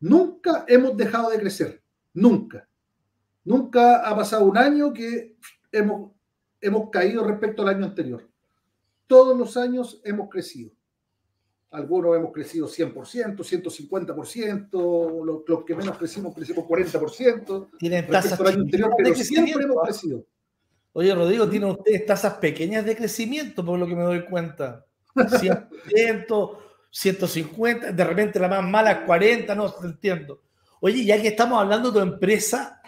nunca 0.00 0.64
hemos 0.68 0.96
dejado 0.96 1.30
de 1.30 1.38
crecer. 1.38 1.82
Nunca. 2.14 2.68
Nunca 3.44 4.08
ha 4.08 4.14
pasado 4.14 4.44
un 4.44 4.58
año 4.58 4.92
que 4.92 5.36
hemos, 5.72 6.12
hemos 6.60 6.90
caído 6.90 7.24
respecto 7.24 7.62
al 7.62 7.68
año 7.68 7.86
anterior. 7.86 8.28
Todos 9.06 9.36
los 9.36 9.56
años 9.56 10.00
hemos 10.04 10.28
crecido. 10.28 10.72
Algunos 11.70 12.16
hemos 12.16 12.32
crecido 12.32 12.66
100%, 12.66 13.36
150%, 13.36 15.24
los, 15.24 15.42
los 15.46 15.64
que 15.64 15.74
menos 15.74 15.98
crecimos 15.98 16.34
crecimos 16.34 16.64
40%. 16.64 17.68
Tienen 17.78 18.06
tasas 18.06 18.40
al 18.40 18.46
año 18.46 18.60
anterior, 18.62 18.90
pero 18.96 19.14
siempre 19.14 19.64
hemos 19.64 19.76
¿ah? 19.78 19.86
crecido. 19.86 20.24
Oye, 20.98 21.14
Rodrigo, 21.14 21.48
tienen 21.48 21.70
ustedes 21.70 22.04
tasas 22.04 22.34
pequeñas 22.38 22.84
de 22.84 22.96
crecimiento, 22.96 23.64
por 23.64 23.78
lo 23.78 23.86
que 23.86 23.94
me 23.94 24.02
doy 24.02 24.24
cuenta. 24.24 24.84
100%, 25.14 26.58
150, 26.90 27.92
de 27.92 28.04
repente 28.04 28.40
la 28.40 28.48
más 28.48 28.64
mala 28.64 29.04
40, 29.06 29.54
no, 29.54 29.72
entiendo. 29.84 30.42
Oye, 30.80 31.04
ya 31.04 31.22
que 31.22 31.28
estamos 31.28 31.60
hablando 31.60 31.92
de 31.92 32.00
tu 32.00 32.04
empresa, 32.04 32.82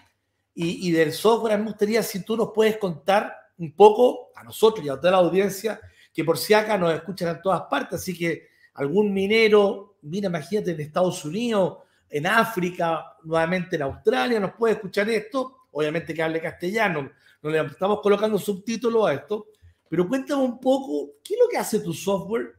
y, 0.52 0.90
del 0.90 1.12
software, 1.12 1.57
me 1.57 1.67
gustaría 1.67 2.02
si 2.02 2.25
tú 2.25 2.37
nos 2.37 2.50
puedes 2.52 2.79
contar 2.79 3.33
un 3.59 3.76
poco 3.76 4.31
a 4.35 4.43
nosotros 4.43 4.85
y 4.85 4.88
a 4.88 4.97
toda 4.97 5.12
la 5.12 5.19
audiencia, 5.19 5.81
que 6.12 6.25
por 6.25 6.37
si 6.37 6.52
acá 6.52 6.76
nos 6.76 6.93
escuchan 6.93 7.29
en 7.37 7.40
todas 7.40 7.62
partes, 7.71 8.00
así 8.00 8.19
que 8.19 8.49
algún 8.75 9.14
minero, 9.14 9.99
mira, 10.02 10.26
imagínate 10.26 10.73
en 10.73 10.81
Estados 10.81 11.25
Unidos, 11.25 11.79
en 12.09 12.26
África, 12.26 13.14
nuevamente 13.23 13.76
en 13.76 13.83
Australia, 13.83 14.40
nos 14.40 14.55
puede 14.55 14.75
escuchar 14.75 15.09
esto, 15.09 15.69
obviamente 15.71 16.12
que 16.12 16.25
hable 16.25 16.40
castellano, 16.40 17.09
no 17.42 17.50
le 17.50 17.61
estamos 17.61 18.00
colocando 18.00 18.38
subtítulos 18.38 19.06
a 19.09 19.14
esto, 19.14 19.47
pero 19.88 20.06
cuéntame 20.09 20.42
un 20.42 20.61
poco, 20.61 21.12
¿qué 21.25 21.35
es 21.35 21.40
lo 21.40 21.49
que 21.49 21.56
hace 21.56 21.80
tu 21.80 21.92
software? 21.92 22.54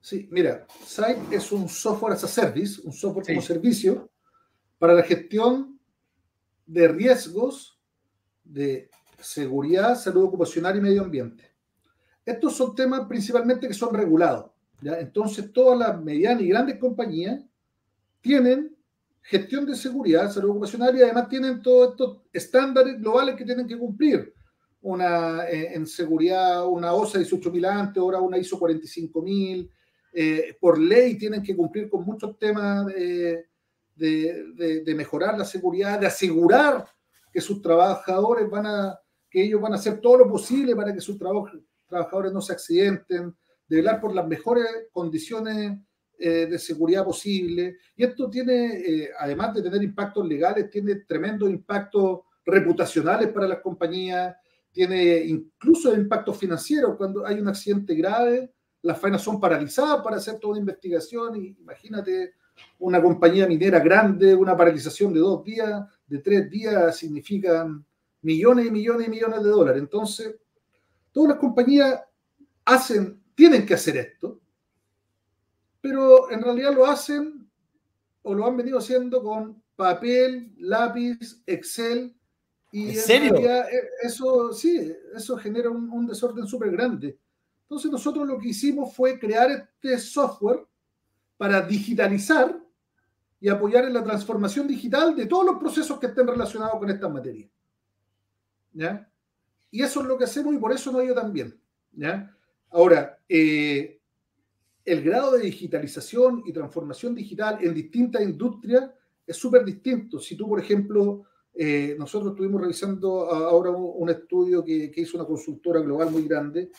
Sí, 0.00 0.28
mira, 0.30 0.66
Site 0.84 1.20
es 1.30 1.52
un 1.52 1.68
software 1.68 2.14
as 2.14 2.24
a 2.24 2.28
service, 2.28 2.80
un 2.84 2.92
software 2.92 3.26
como 3.26 3.42
servicio 3.42 4.10
para 4.78 4.94
la 4.94 5.02
gestión 5.02 5.78
de 6.66 6.88
riesgos 6.88 7.78
de 8.42 8.88
seguridad, 9.18 9.94
salud 9.96 10.24
ocupacional 10.24 10.76
y 10.78 10.80
medio 10.80 11.02
ambiente. 11.02 11.44
Estos 12.24 12.56
son 12.56 12.74
temas 12.74 13.06
principalmente 13.06 13.68
que 13.68 13.74
son 13.74 13.94
regulados. 13.94 14.50
¿ya? 14.80 14.98
Entonces, 14.98 15.52
todas 15.52 15.78
las 15.78 16.02
medianas 16.02 16.42
y 16.42 16.48
grandes 16.48 16.78
compañías 16.78 17.44
tienen 18.20 18.69
gestión 19.22 19.66
de 19.66 19.76
seguridad, 19.76 20.30
salud 20.30 20.50
ocupacional 20.50 20.96
y 20.96 21.02
además 21.02 21.28
tienen 21.28 21.62
todos 21.62 21.90
estos 21.90 22.18
estándares 22.32 23.00
globales 23.00 23.36
que 23.36 23.44
tienen 23.44 23.66
que 23.66 23.78
cumplir. 23.78 24.34
Una 24.82 25.48
eh, 25.48 25.74
en 25.74 25.86
seguridad, 25.86 26.66
una 26.66 26.92
OSA 26.92 27.18
18.000 27.18 27.66
antes, 27.66 28.00
ahora 28.00 28.20
una 28.20 28.38
ISO 28.38 28.58
45.000. 28.58 29.70
Eh, 30.12 30.56
por 30.60 30.78
ley 30.78 31.16
tienen 31.16 31.42
que 31.42 31.54
cumplir 31.54 31.88
con 31.88 32.04
muchos 32.04 32.36
temas 32.38 32.86
eh, 32.96 33.46
de, 33.94 34.94
mejorar 34.96 35.38
la 35.38 35.44
seguridad, 35.44 36.00
de 36.00 36.06
asegurar 36.06 36.86
que 37.32 37.40
sus 37.40 37.62
trabajadores 37.62 38.48
van 38.50 38.66
a, 38.66 38.98
que 39.30 39.44
ellos 39.44 39.60
van 39.60 39.72
a 39.72 39.76
hacer 39.76 40.00
todo 40.00 40.18
lo 40.18 40.28
posible 40.28 40.74
para 40.74 40.92
que 40.92 41.00
sus 41.00 41.16
trabajadores 41.18 42.32
no 42.32 42.40
se 42.40 42.52
accidenten, 42.52 43.36
de 43.68 43.76
velar 43.76 44.00
por 44.00 44.12
las 44.14 44.26
mejores 44.26 44.66
condiciones 44.90 45.78
eh, 46.22 46.46
de 46.46 46.58
seguridad 46.58 47.02
posible. 47.02 47.78
Y 47.96 48.04
esto 48.04 48.28
tiene, 48.28 48.74
eh, 48.76 49.10
además 49.18 49.54
de 49.54 49.62
tener 49.62 49.82
impactos 49.82 50.28
legales, 50.28 50.68
tiene 50.68 50.96
tremendos 50.96 51.48
impactos 51.48 52.20
reputacionales 52.44 53.28
para 53.28 53.48
las 53.48 53.60
compañías, 53.60 54.36
tiene 54.70 55.16
incluso 55.24 55.94
impactos 55.94 56.36
financieros. 56.36 56.96
Cuando 56.98 57.26
hay 57.26 57.40
un 57.40 57.48
accidente 57.48 57.94
grave, 57.94 58.52
las 58.82 59.00
faenas 59.00 59.22
son 59.22 59.40
paralizadas 59.40 60.02
para 60.02 60.16
hacer 60.16 60.38
toda 60.38 60.52
una 60.52 60.60
investigación 60.60 61.36
imagínate 61.36 62.34
una 62.80 63.00
compañía 63.00 63.46
minera 63.46 63.80
grande, 63.80 64.34
una 64.34 64.54
paralización 64.54 65.14
de 65.14 65.20
dos 65.20 65.42
días, 65.42 65.82
de 66.06 66.18
tres 66.18 66.50
días, 66.50 66.94
significan 66.98 67.82
millones 68.20 68.66
y 68.66 68.70
millones 68.70 69.06
y 69.06 69.10
millones 69.10 69.42
de 69.42 69.48
dólares. 69.48 69.82
Entonces, 69.82 70.36
todas 71.12 71.30
las 71.30 71.38
compañías 71.38 71.98
hacen, 72.66 73.22
tienen 73.34 73.64
que 73.64 73.72
hacer 73.72 73.96
esto, 73.96 74.40
pero 75.80 76.30
en 76.30 76.42
realidad 76.42 76.74
lo 76.74 76.86
hacen 76.86 77.48
o 78.22 78.34
lo 78.34 78.46
han 78.46 78.56
venido 78.56 78.78
haciendo 78.78 79.22
con 79.22 79.62
papel, 79.76 80.52
lápiz, 80.58 81.42
Excel. 81.46 82.14
Y 82.72 82.90
¿En, 82.90 82.96
serio? 82.96 83.36
Eh, 83.36 83.88
eso 84.02 84.52
sí, 84.52 84.92
eso 85.14 85.36
genera 85.36 85.70
un, 85.70 85.90
un 85.90 86.06
desorden 86.06 86.46
súper 86.46 86.70
grande. 86.70 87.18
Entonces 87.62 87.90
nosotros 87.90 88.26
lo 88.26 88.38
que 88.38 88.48
hicimos 88.48 88.94
fue 88.94 89.18
crear 89.18 89.50
este 89.50 89.98
software 89.98 90.66
para 91.36 91.62
digitalizar 91.62 92.60
y 93.40 93.48
apoyar 93.48 93.86
en 93.86 93.94
la 93.94 94.04
transformación 94.04 94.66
digital 94.66 95.16
de 95.16 95.26
todos 95.26 95.46
los 95.46 95.58
procesos 95.58 95.98
que 95.98 96.08
estén 96.08 96.26
relacionados 96.26 96.78
con 96.78 96.90
estas 96.90 97.10
materias. 97.10 97.50
¿Ya? 98.72 99.10
Y 99.70 99.82
eso 99.82 100.02
es 100.02 100.06
lo 100.06 100.18
que 100.18 100.24
hacemos 100.24 100.54
y 100.54 100.58
por 100.58 100.72
eso 100.72 100.92
no 100.92 100.98
ha 100.98 101.04
ido 101.04 101.14
tan 101.14 101.32
bien. 101.32 101.58
¿ya? 101.92 102.36
Ahora, 102.70 103.18
eh, 103.28 103.99
el 104.92 105.02
grado 105.02 105.32
de 105.32 105.42
digitalización 105.42 106.42
y 106.46 106.52
transformación 106.52 107.14
digital 107.14 107.58
en 107.62 107.74
distintas 107.74 108.22
industrias 108.22 108.90
es 109.26 109.36
súper 109.36 109.64
distinto. 109.64 110.18
Si 110.18 110.36
tú, 110.36 110.48
por 110.48 110.60
ejemplo, 110.60 111.24
Eh, 111.54 111.96
nosotros 111.98 112.32
estuvimos 112.32 112.60
revisando 112.60 113.30
ahora 113.30 113.70
un, 113.70 114.08
estudio 114.08 114.64
que, 114.64 114.92
hizo 114.96 115.16
una 115.18 115.26
consultora 115.26 115.80
global 115.80 116.10
muy 116.10 116.26
grande 116.26 116.70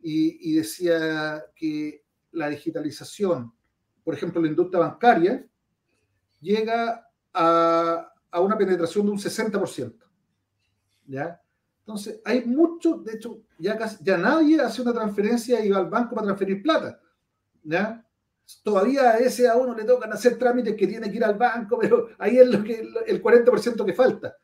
y, 0.00 0.54
decía 0.54 1.44
que 1.54 2.04
la 2.32 2.48
digitalización, 2.48 3.52
por 4.02 4.14
ejemplo, 4.14 4.40
la 4.40 4.48
industria 4.48 4.80
bancaria, 4.80 5.46
llega 6.40 7.08
a, 7.32 8.12
a 8.30 8.40
una 8.40 8.56
penetración 8.56 9.06
de 9.06 9.12
un 9.12 9.18
60%. 9.18 9.94
¿ya? 11.06 11.40
Entonces, 11.80 12.20
hay 12.24 12.44
mucho, 12.46 12.98
de 12.98 13.14
hecho, 13.14 13.42
ya, 13.58 13.78
ya 14.00 14.16
nadie 14.16 14.60
hace 14.60 14.82
una 14.82 14.94
transferencia 14.94 15.64
y 15.64 15.70
va 15.70 15.78
al 15.78 15.90
banco 15.90 16.14
para 16.14 16.28
transferir 16.28 16.62
plata. 16.62 17.01
¿Ya? 17.62 18.06
Todavía 18.62 19.12
a 19.12 19.18
ese 19.18 19.48
a 19.48 19.56
uno 19.56 19.74
le 19.74 19.84
tocan 19.84 20.12
hacer 20.12 20.38
trámites 20.38 20.74
que 20.76 20.86
tiene 20.86 21.10
que 21.10 21.16
ir 21.16 21.24
al 21.24 21.36
banco, 21.36 21.78
pero 21.80 22.08
ahí 22.18 22.38
es 22.38 22.46
lo 22.46 22.62
que, 22.62 22.86
el 23.06 23.22
40% 23.22 23.84
que 23.84 23.92
falta. 23.94 24.36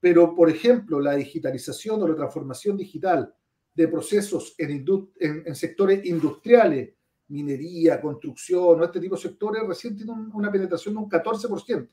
Pero, 0.00 0.34
por 0.34 0.50
ejemplo, 0.50 1.00
la 1.00 1.14
digitalización 1.14 2.02
o 2.02 2.08
la 2.08 2.14
transformación 2.14 2.76
digital 2.76 3.34
de 3.74 3.88
procesos 3.88 4.54
en, 4.58 5.54
sectores 5.54 6.04
industriales, 6.04 6.94
minería, 7.28 8.00
construcción, 8.00 8.80
o 8.80 8.84
este 8.84 9.00
tipo 9.00 9.16
de 9.16 9.22
sectores, 9.22 9.62
recién 9.66 9.96
tiene 9.96 10.12
una 10.32 10.50
penetración 10.50 10.94
de 10.94 11.00
un 11.00 11.10
14%. 11.10 11.88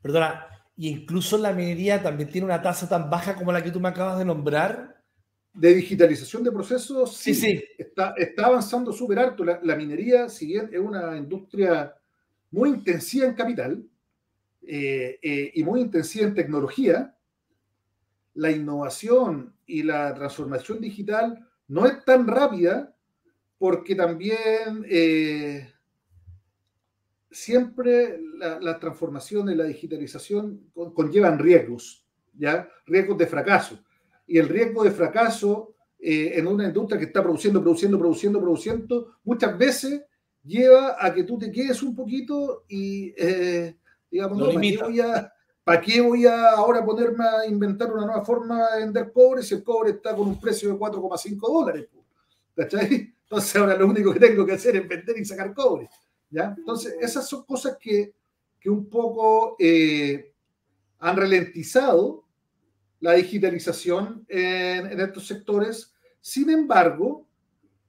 Perdona, 0.00 0.46
y 0.76 0.88
incluso 0.88 1.38
la 1.38 1.52
minería 1.52 2.02
también 2.02 2.30
tiene 2.30 2.44
una 2.44 2.62
tasa 2.62 2.88
tan 2.88 3.10
baja 3.10 3.34
como 3.34 3.52
la 3.52 3.62
que 3.62 3.70
tú 3.70 3.80
me 3.80 3.88
acabas 3.88 4.18
de 4.18 4.24
nombrar. 4.24 4.95
De 5.56 5.74
digitalización 5.74 6.44
de 6.44 6.52
procesos, 6.52 7.16
sí, 7.16 7.34
sí. 7.34 7.64
Está, 7.78 8.12
está 8.18 8.44
avanzando 8.44 8.92
súper 8.92 9.18
alto. 9.18 9.42
La, 9.42 9.74
minería, 9.74 10.28
si 10.28 10.48
bien 10.48 10.68
es 10.70 10.78
una 10.78 11.16
industria 11.16 11.94
muy 12.50 12.68
intensiva 12.68 13.26
en 13.26 13.34
capital 13.34 13.82
eh, 14.66 15.18
eh, 15.22 15.52
y 15.54 15.64
muy 15.64 15.80
intensiva 15.80 16.26
en 16.26 16.34
tecnología, 16.34 17.16
la 18.34 18.50
innovación 18.50 19.54
y 19.64 19.82
la 19.82 20.12
transformación 20.12 20.78
digital 20.78 21.48
no 21.68 21.86
es 21.86 22.04
tan 22.04 22.26
rápida 22.26 22.94
porque 23.56 23.94
también 23.94 24.84
eh, 24.86 25.72
siempre 27.30 28.20
la, 28.36 28.60
la, 28.60 28.78
transformación 28.78 29.48
y 29.50 29.54
la 29.54 29.64
digitalización 29.64 30.70
conllevan 30.94 31.38
riesgos, 31.38 32.06
¿ya? 32.34 32.68
Riesgos 32.84 33.16
de 33.16 33.26
fracaso. 33.26 33.82
Y 34.26 34.38
el 34.38 34.48
riesgo 34.48 34.84
de 34.84 34.90
fracaso 34.90 35.74
eh, 35.98 36.32
en 36.34 36.46
una 36.46 36.66
industria 36.66 36.98
que 36.98 37.06
está 37.06 37.22
produciendo, 37.22 37.62
produciendo, 37.62 37.98
produciendo, 37.98 38.40
produciendo, 38.40 39.16
muchas 39.24 39.56
veces 39.56 40.02
lleva 40.44 40.96
a 40.98 41.12
que 41.12 41.24
tú 41.24 41.38
te 41.38 41.50
quedes 41.50 41.82
un 41.82 41.94
poquito 41.94 42.64
y, 42.68 43.12
eh, 43.16 43.76
digamos, 44.10 44.38
no, 44.38 44.46
¿para, 44.46 44.60
qué 44.60 44.78
voy 44.82 45.00
a, 45.00 45.32
¿para 45.64 45.80
qué 45.80 46.00
voy 46.00 46.26
a 46.26 46.50
ahora 46.50 46.84
ponerme 46.84 47.24
a 47.24 47.46
inventar 47.46 47.92
una 47.92 48.06
nueva 48.06 48.24
forma 48.24 48.70
de 48.72 48.80
vender 48.80 49.12
cobre 49.12 49.42
si 49.42 49.54
el 49.54 49.64
cobre 49.64 49.90
está 49.90 50.14
con 50.14 50.28
un 50.28 50.40
precio 50.40 50.68
de 50.68 50.78
4,5 50.78 51.40
dólares? 51.40 51.88
¿Cachai? 52.54 53.14
Entonces 53.22 53.56
ahora 53.56 53.76
lo 53.76 53.86
único 53.86 54.12
que 54.12 54.20
tengo 54.20 54.46
que 54.46 54.52
hacer 54.52 54.76
es 54.76 54.88
vender 54.88 55.18
y 55.18 55.24
sacar 55.24 55.52
cobre. 55.52 55.88
Entonces, 56.30 56.96
esas 57.00 57.28
son 57.28 57.44
cosas 57.44 57.76
que, 57.80 58.14
un 58.66 58.88
poco 58.88 59.54
eh, 59.60 60.32
han 60.98 61.16
ralentizado 61.16 62.24
la 63.00 63.12
digitalización 63.12 64.24
en, 64.28 65.00
estos 65.00 65.26
sectores. 65.26 65.94
Sin 66.20 66.50
embargo, 66.50 67.26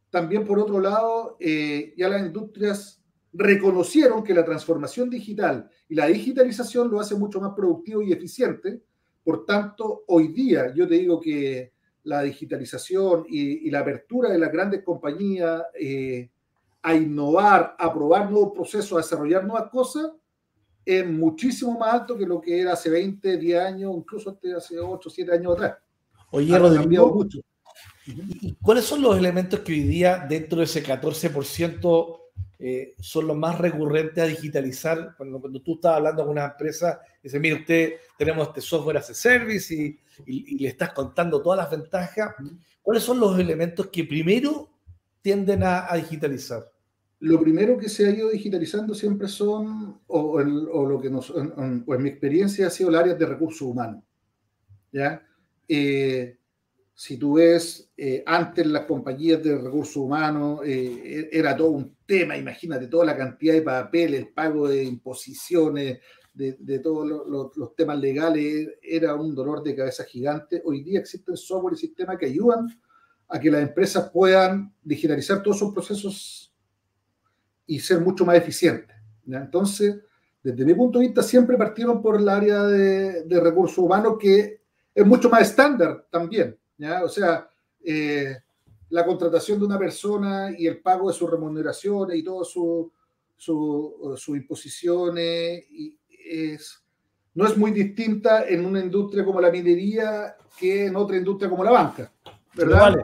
también 0.10 0.46
por 0.46 0.60
otro 0.60 0.80
lado, 0.80 1.38
eh, 1.40 1.94
ya 1.98 2.10
las 2.10 2.22
industrias 2.22 3.02
reconocieron 3.34 4.24
que 4.24 4.34
la 4.34 4.46
transformación 4.46 5.10
digital 5.10 5.70
y 5.90 5.96
la 5.96 6.08
digitalización 6.08 6.90
lo 6.90 7.00
hace 7.00 7.16
mucho 7.16 7.40
más 7.40 7.54
productivo 7.56 8.02
y 8.02 8.12
eficiente. 8.12 8.82
Por 9.24 9.46
tanto, 9.46 10.04
hoy 10.08 10.30
día 10.30 10.74
yo 10.74 10.88
te 10.88 10.96
digo 10.96 11.20
que 11.20 11.74
la 12.04 12.22
digitalización 12.22 13.26
y, 13.28 13.70
la 13.70 13.80
apertura 13.80 14.30
de 14.30 14.40
las 14.40 14.52
grandes 14.52 14.82
compañías 14.84 15.62
eh, 15.80 16.30
a 16.82 16.96
innovar, 16.96 17.76
a 17.78 17.94
probar 17.94 18.32
nuevos 18.32 18.54
procesos, 18.54 18.94
a 18.94 19.02
desarrollar 19.02 19.44
nuevas 19.44 19.70
cosas, 19.70 20.10
es 20.88 21.06
muchísimo 21.06 21.78
más 21.78 21.94
alto 21.96 22.18
que 22.18 22.26
lo 22.26 22.40
que 22.40 22.62
era 22.62 22.72
hace 22.72 22.90
20, 22.90 23.38
10 23.38 23.60
años, 23.60 23.94
incluso 23.94 24.40
hace 24.56 24.80
8, 24.80 25.10
7 25.10 25.34
años 25.34 25.54
atrás. 25.54 25.78
Oye, 26.32 26.58
Rodrigo, 26.58 27.14
mucho. 27.14 27.40
¿y 28.06 28.56
cuáles 28.62 28.86
son 28.86 29.02
los 29.02 29.18
elementos 29.18 29.60
que 29.60 29.74
hoy 29.74 29.82
día, 29.82 30.26
dentro 30.30 30.60
de 30.60 30.64
ese 30.64 30.82
14%, 30.82 32.20
eh, 32.60 32.96
son 33.00 33.28
los 33.28 33.36
más 33.36 33.58
recurrentes 33.58 34.24
a 34.24 34.28
digitalizar? 34.28 35.14
Cuando, 35.18 35.42
cuando 35.42 35.62
tú 35.62 35.76
estás 35.76 35.98
hablando 35.98 36.24
con 36.24 36.32
una 36.32 36.46
empresa, 36.46 37.02
dice, 37.22 37.38
mire, 37.38 37.56
usted 37.56 37.94
tenemos 38.18 38.48
este 38.48 38.62
software 38.62 38.98
as 38.98 39.10
a 39.10 39.14
service 39.14 39.74
y, 39.76 40.00
y 40.26 40.58
le 40.60 40.70
estás 40.70 40.94
contando 40.94 41.42
todas 41.42 41.58
las 41.58 41.70
ventajas. 41.70 42.34
¿Cuáles 42.82 43.04
son 43.04 43.20
los 43.20 43.38
elementos 43.38 43.88
que 43.88 44.06
primero 44.06 44.70
tienden 45.22 45.64
a, 45.64 45.94
digitalizar? 45.96 46.72
Lo 47.20 47.40
primero 47.40 47.78
que 47.78 47.90
se 47.90 48.08
ha 48.08 48.12
ido 48.12 48.30
digitalizando 48.30 48.94
siempre 48.94 49.28
son, 49.28 50.02
o, 50.08 50.40
lo 50.40 51.02
que 51.02 51.10
nos, 51.10 51.34
en, 51.36 51.84
mi 51.88 52.10
experiencia 52.10 52.68
ha 52.68 52.70
sido 52.70 52.90
el 52.90 52.96
área 52.96 53.16
de 53.16 53.26
recursos 53.26 53.62
humanos. 53.62 54.04
¿ya? 54.92 55.24
Eh, 55.68 56.38
si 56.94 57.18
tú 57.18 57.34
ves, 57.34 57.92
eh, 57.98 58.24
antes 58.26 58.68
las 58.68 58.86
compañías 58.86 59.44
de 59.44 59.58
recursos 59.58 59.98
humanos 59.98 60.62
eh, 60.64 61.28
era 61.32 61.58
todo 61.58 61.72
un 61.72 61.98
tema, 62.06 62.38
imagínate 62.38 62.88
toda 62.88 63.06
la 63.06 63.18
cantidad 63.18 63.54
de 63.54 63.62
papeles, 63.64 64.20
el 64.20 64.30
pago 64.30 64.68
de 64.68 64.84
imposiciones, 64.84 66.00
de, 66.34 66.56
de 66.60 66.80
todos 66.80 67.26
los 67.56 67.76
temas 67.76 68.00
legales, 68.00 68.70
era 68.80 69.16
un 69.16 69.34
dolor 69.34 69.64
de 69.64 69.76
cabeza 69.76 70.04
gigante. 70.04 70.62
Hoy 70.64 70.84
día 70.84 71.00
existen 71.00 71.36
software 71.36 71.74
y 71.74 71.78
sistemas 71.78 72.20
que 72.20 72.28
ayudan 72.28 72.68
a 73.28 73.40
que 73.40 73.50
las 73.50 73.64
empresas 73.64 74.12
puedan 74.12 74.72
digitalizar 74.84 75.42
todos 75.42 75.58
sus 75.58 75.74
procesos 75.74 76.47
y 77.68 77.80
ser 77.80 78.02
mucho 78.02 78.26
más 78.26 78.38
eficientes. 78.38 78.96
Entonces, 79.28 79.98
desde 80.42 80.66
mi 80.66 80.74
punto 80.74 81.00
de 81.00 81.08
vista, 81.08 81.22
siempre 81.22 81.58
partieron 81.58 82.02
por 82.02 82.20
el 82.20 82.28
área 82.28 82.64
de, 82.64 83.40
recursos 83.40 83.78
humanos, 83.78 84.18
que 84.20 84.62
es 84.96 85.06
mucho 85.06 85.30
más 85.30 85.42
estándar 85.42 86.08
también. 86.10 86.58
O 87.04 87.10
sea, 87.10 87.50
eh, 87.84 88.38
la 88.90 89.06
contratación 89.06 89.60
de 89.60 89.66
una 89.66 89.78
persona 89.78 90.52
y 90.58 90.66
el 90.66 90.80
pago 90.80 91.10
de 91.10 91.14
sus 91.14 91.30
remuneraciones 91.30 92.18
y 92.18 92.24
todas 92.24 92.48
sus 92.48 92.88
su, 93.38 94.36
imposiciones 94.36 95.66
es, 96.10 96.84
no 97.34 97.46
es 97.46 97.58
muy 97.58 97.72
distinta 97.72 98.48
en 98.48 98.66
una 98.66 98.80
industria 98.80 99.24
como 99.24 99.40
la 99.40 99.52
minería 99.52 100.36
que 100.58 100.88
en 100.88 100.96
otra 100.96 101.18
industria 101.18 101.50
como 101.50 101.64
la 101.64 101.72
banca. 101.72 102.12
¿Verdad? 102.56 102.96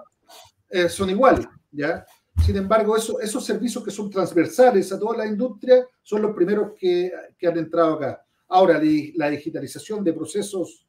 Eh, 0.69 0.89
son 0.89 1.09
iguales, 1.09 1.47
¿ya? 1.71 2.05
Sin 2.41 2.57
embargo, 2.57 2.97
eso, 2.97 3.19
esos 3.19 3.45
servicios 3.45 3.83
que 3.83 3.91
son 3.91 4.09
transversales 4.09 4.91
a 4.91 4.99
toda 4.99 5.17
la 5.17 5.27
industria 5.27 5.85
son 6.01 6.23
los 6.23 6.35
primeros 6.35 6.73
que, 6.77 7.11
han 7.41 7.57
entrado 7.57 7.93
acá. 7.93 8.25
Ahora, 8.49 8.81
la 9.15 9.29
digitalización 9.29 10.03
de 10.03 10.13
procesos 10.13 10.87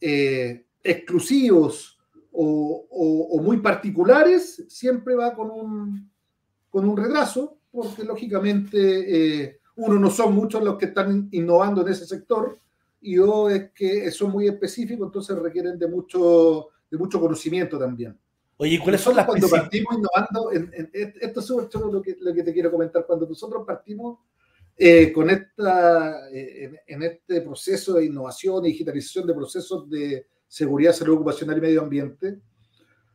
eh, 0.00 0.66
exclusivos 0.82 1.98
o, 2.32 3.40
muy 3.42 3.58
particulares 3.58 4.64
siempre 4.68 5.14
va 5.14 5.34
con 5.34 5.50
un, 5.50 6.96
retraso, 6.96 7.58
porque 7.70 8.04
lógicamente 8.04 9.42
eh, 9.44 9.60
uno 9.76 9.98
no 9.98 10.10
son 10.10 10.34
muchos 10.34 10.62
los 10.62 10.76
que 10.76 10.86
están 10.86 11.28
innovando 11.32 11.82
en 11.82 11.92
ese 11.92 12.06
sector 12.06 12.58
y 13.00 13.14
dos 13.14 13.52
es 13.52 13.70
que 13.72 14.10
son 14.10 14.32
muy 14.32 14.48
específicos, 14.48 15.06
entonces 15.06 15.38
requieren 15.38 15.78
de 15.78 15.86
mucho 15.88 16.70
conocimiento 17.20 17.78
también. 17.78 18.18
Oye, 18.60 18.80
¿cuáles 18.82 19.00
son 19.00 19.14
las 19.14 19.24
Cuando 19.24 19.48
partimos 19.48 19.94
innovando, 19.96 20.52
en, 20.52 20.90
esto 20.92 21.40
es 21.40 21.46
súper 21.46 21.68
chulo 21.68 21.92
lo 21.92 22.02
que, 22.02 22.16
lo 22.20 22.34
que 22.34 22.42
te 22.42 22.52
quiero 22.52 22.72
comentar. 22.72 23.06
Cuando 23.06 23.26
nosotros 23.26 23.64
partimos 23.64 24.18
eh, 24.76 25.12
con 25.12 25.30
esta, 25.30 26.28
eh, 26.30 26.72
en, 26.88 27.02
este 27.04 27.40
proceso 27.42 27.94
de 27.94 28.06
innovación 28.06 28.64
y 28.66 28.70
digitalización 28.70 29.28
de 29.28 29.34
procesos 29.34 29.88
de 29.88 30.26
seguridad, 30.48 30.92
salud 30.92 31.14
ocupacional 31.14 31.58
y 31.58 31.60
medio 31.60 31.82
ambiente, 31.82 32.40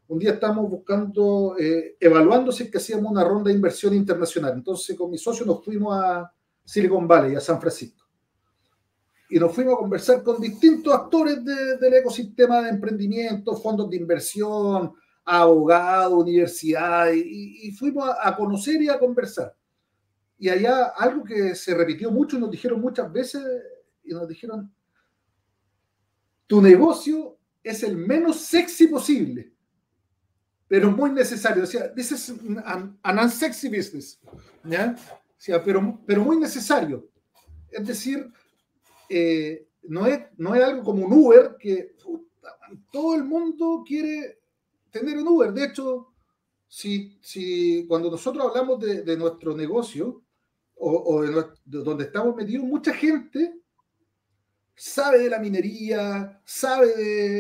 un 0.08 0.18
día 0.18 0.32
estábamos 0.32 0.70
buscando, 0.70 1.58
eh, 1.60 1.98
evaluando 2.00 2.54
si 2.54 2.64
es 2.64 2.72
que 2.72 2.78
hacíamos 2.78 3.12
una 3.12 3.26
ronda 3.26 3.50
de 3.50 3.56
inversión 3.56 3.94
internacional. 3.94 4.54
Entonces, 4.54 4.96
con 4.98 5.12
mi 5.12 5.18
socio 5.18 5.46
nos 5.46 5.64
fuimos 5.64 5.94
a 5.94 6.32
Silicon 6.64 7.06
Valley, 7.06 7.36
a 7.36 7.42
San 7.42 7.60
Francisco. 7.60 8.06
Y 9.30 9.40
nos 9.40 9.54
fuimos 9.54 9.74
a 9.74 9.78
conversar 9.78 10.24
con 10.24 10.40
distintos 10.40 10.94
actores 10.94 11.44
del 11.44 11.94
ecosistema 11.96 12.62
de 12.62 12.70
emprendimiento, 12.70 13.58
fondos 13.58 13.90
de 13.90 13.98
inversión, 13.98 14.94
abogados, 15.26 16.22
universidades, 16.22 17.24
y, 17.26 17.72
fuimos 17.72 18.10
a, 18.22 18.36
conocer 18.36 18.82
y 18.82 18.90
a 18.90 19.00
conversar. 19.00 19.56
Y 20.38 20.50
allá 20.50 20.88
algo 20.98 21.24
que 21.24 21.56
se 21.56 21.74
repitió 21.74 22.12
mucho, 22.12 22.38
nos 22.38 22.52
dijeron 22.52 22.82
muchas 22.82 23.12
veces, 23.12 23.42
y 24.04 24.14
nos 24.14 24.28
dijeron, 24.28 24.74
tu 26.48 26.62
negocio 26.62 27.38
es 27.64 27.84
el 27.84 27.96
menos 27.96 28.42
sexy 28.42 28.88
posible, 28.88 29.54
pero 30.68 30.92
muy 30.92 31.12
necesario. 31.12 31.64
O 31.64 31.68
sea, 31.68 31.94
this 31.94 32.12
is 32.12 32.34
an, 32.66 33.00
unsexy 33.04 33.70
business, 33.70 34.20
¿ya? 34.64 34.96
O 34.98 35.36
sea, 35.38 35.64
pero, 35.64 36.02
pero 36.06 36.24
muy 36.24 36.38
necesario. 36.38 37.08
Es 37.72 37.88
decir, 37.88 38.30
eh, 39.10 39.68
no 39.84 40.06
es, 40.06 40.22
no 40.38 40.56
es 40.56 40.64
algo 40.64 40.84
como 40.84 41.06
un 41.06 41.14
Uber 41.14 41.56
que 41.60 41.96
todo 42.92 43.16
el 43.16 43.24
mundo 43.24 43.84
quiere 43.86 44.43
tener 44.94 45.18
un 45.18 45.28
Uber. 45.28 45.52
De 45.52 45.66
hecho, 45.66 46.14
si, 46.68 47.18
si 47.22 47.86
cuando 47.88 48.10
nosotros 48.10 48.46
hablamos 48.48 48.80
de, 48.80 49.18
nuestro 49.18 49.58
negocio 49.58 50.24
o, 50.76 51.22
de, 51.22 51.46
donde 51.66 52.06
estamos 52.06 52.36
metidos, 52.36 52.64
mucha 52.64 52.94
gente 52.94 53.60
sabe 54.76 55.20
de 55.20 55.30
la 55.30 55.40
minería, 55.40 56.42
sabe 56.46 56.88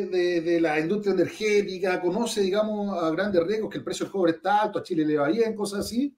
de, 0.05 0.59
la 0.59 0.79
industria 0.79 1.13
energética, 1.13 2.01
conoce, 2.01 2.41
digamos, 2.41 2.97
a 3.01 3.09
grandes 3.11 3.43
riesgos 3.45 3.69
que 3.69 3.77
el 3.77 3.83
precio 3.83 4.05
del 4.05 4.11
cobre 4.11 4.31
está 4.33 4.63
alto, 4.63 4.79
a 4.79 4.83
Chile 4.83 5.05
le 5.05 5.17
va 5.17 5.29
bien, 5.29 5.55
cosas 5.55 5.81
así, 5.81 6.15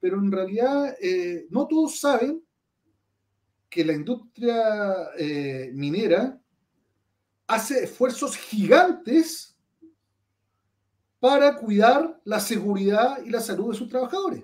pero 0.00 0.18
en 0.18 0.30
realidad 0.30 0.96
eh, 1.00 1.46
no 1.50 1.66
todos 1.66 2.00
saben 2.00 2.42
que 3.68 3.84
la 3.84 3.92
industria 3.92 5.10
eh, 5.16 5.70
minera 5.72 6.40
hace 7.46 7.84
esfuerzos 7.84 8.36
gigantes 8.36 9.51
para 11.22 11.54
cuidar 11.54 12.20
la 12.24 12.40
seguridad 12.40 13.24
y 13.24 13.30
la 13.30 13.40
salud 13.40 13.70
de 13.70 13.78
sus 13.78 13.88
trabajadores. 13.88 14.42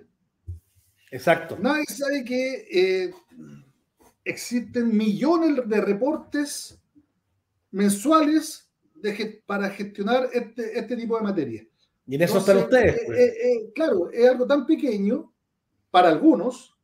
Exacto. 1.11 1.59
Nadie 1.59 1.85
sabe 1.87 2.25
que 2.25 2.69
eh, 2.71 3.15
existen 4.25 4.97
millones 4.97 5.69
de 5.69 5.81
reportes 5.81 6.81
mensuales 7.73 8.71
para 9.45 9.71
gestionar 9.71 10.29
este, 10.33 10.79
este, 10.79 10.97
tipo 10.97 11.17
de 11.17 11.25
materia. 11.25 11.67
Y 12.07 12.15
en 12.15 12.23
eso 12.23 12.39
están 12.39 12.59
ustedes. 12.59 12.95
Eh, 12.95 13.03
pues. 13.07 13.19
eh, 13.19 13.73
claro, 13.75 14.13
es 14.13 14.31
algo 14.31 14.47
tan 14.47 14.65
pequeño 14.65 15.33
para 15.91 16.11
algunos, 16.11 16.77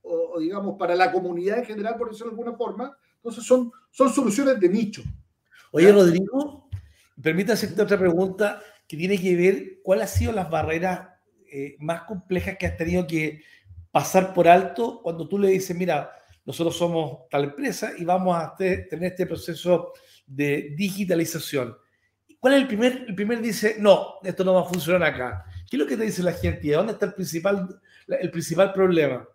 o, 0.00 0.40
digamos 0.40 0.78
para 0.78 0.94
la 0.94 1.12
comunidad 1.12 1.58
en 1.58 1.66
general, 1.66 1.96
por 1.98 2.08
decirlo 2.08 2.32
de 2.32 2.40
alguna 2.40 2.56
forma. 2.56 2.96
Entonces 3.16 3.44
son, 3.44 3.70
son 3.90 4.08
soluciones 4.08 4.58
de 4.58 4.68
nicho. 4.70 5.02
Oye, 5.72 5.92
Rodrigo, 5.92 6.70
permítame 7.20 7.52
hacerte 7.52 7.82
otra 7.82 7.98
pregunta 7.98 8.62
que 8.86 8.96
tiene 8.96 9.18
que 9.18 9.36
ver 9.36 9.80
cuáles 9.82 10.10
han 10.10 10.18
sido 10.18 10.32
las 10.32 10.50
barreras 10.50 11.08
más 11.78 12.02
complejas 12.04 12.56
que 12.58 12.66
has 12.66 12.76
tenido 12.76 13.06
que 13.06 13.42
pasar 13.90 14.32
por 14.32 14.48
alto 14.48 15.00
cuando 15.02 15.28
tú 15.28 15.38
le 15.38 15.48
dices, 15.48 15.76
mira, 15.76 16.10
nosotros 16.44 16.76
somos 16.76 17.28
tal 17.30 17.44
empresa 17.44 17.92
y 17.96 18.04
vamos 18.04 18.36
a 18.36 18.54
tener 18.56 19.04
este 19.04 19.26
proceso 19.26 19.92
de 20.26 20.74
digitalización. 20.76 21.76
¿Cuál 22.40 22.54
es 22.54 22.62
el 22.62 22.66
primer? 22.66 23.04
El 23.06 23.14
primer 23.14 23.40
dice, 23.40 23.76
no, 23.78 24.14
esto 24.24 24.42
no 24.42 24.54
va 24.54 24.62
a 24.62 24.68
funcionar 24.68 25.04
acá. 25.04 25.44
¿Qué 25.70 25.76
es 25.76 25.80
lo 25.80 25.86
que 25.86 25.96
te 25.96 26.04
dice 26.04 26.24
la 26.24 26.32
gente? 26.32 26.72
¿Dónde 26.72 26.94
está 26.94 27.06
el 27.06 27.14
principal, 27.14 27.80
el 28.08 28.30
principal 28.32 28.72
problema? 28.72 29.28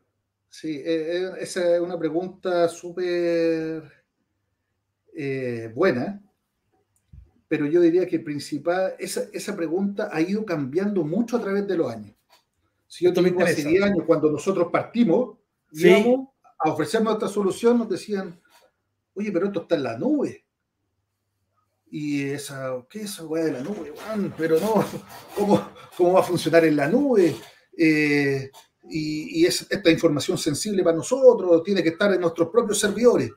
Sí, 0.49 0.77
eh, 0.77 0.83
eh, 0.85 1.31
esa 1.39 1.75
es 1.75 1.79
una 1.79 1.97
pregunta 1.97 2.67
súper 2.67 3.83
eh, 5.15 5.71
buena, 5.73 6.21
pero 7.47 7.65
yo 7.65 7.79
diría 7.81 8.05
que 8.05 8.19
principal, 8.19 8.95
esa, 8.99 9.23
esa 9.31 9.55
pregunta 9.55 10.09
ha 10.11 10.21
ido 10.21 10.45
cambiando 10.45 11.03
mucho 11.03 11.37
a 11.37 11.41
través 11.41 11.65
de 11.67 11.77
los 11.77 11.91
años. 11.91 12.15
Si 12.87 13.05
yo 13.05 13.13
te 13.13 13.21
digo 13.21 13.41
hace 13.41 13.63
10 13.63 13.83
años, 13.83 14.03
cuando 14.05 14.31
nosotros 14.31 14.69
partimos, 14.71 15.37
íbamos 15.71 16.29
a 16.59 16.71
ofrecer 16.71 17.01
nuestra 17.01 17.27
solución, 17.27 17.77
nos 17.77 17.89
decían, 17.89 18.39
oye, 19.13 19.31
pero 19.31 19.47
esto 19.47 19.61
está 19.61 19.75
en 19.75 19.83
la 19.83 19.97
nube. 19.97 20.45
Y 21.89 22.23
esa, 22.23 22.85
¿qué 22.89 22.99
es 22.99 23.11
esa 23.11 23.25
weá 23.25 23.45
de 23.45 23.53
la 23.53 23.61
nube? 23.61 23.93
pero 24.37 24.59
no, 24.59 24.85
¿cómo, 25.35 25.71
¿cómo, 25.95 26.13
va 26.13 26.19
a 26.19 26.23
funcionar 26.23 26.65
en 26.65 26.75
la 26.75 26.87
nube? 26.87 27.35
Eh, 27.77 28.51
y, 28.89 29.41
y 29.41 29.45
es 29.45 29.67
esta 29.69 29.89
información 29.89 30.37
sensible 30.37 30.83
para 30.83 30.97
nosotros, 30.97 31.63
tiene 31.63 31.83
que 31.83 31.89
estar 31.89 32.13
en 32.13 32.21
nuestros 32.21 32.49
propios 32.49 32.79
servidores. 32.79 33.31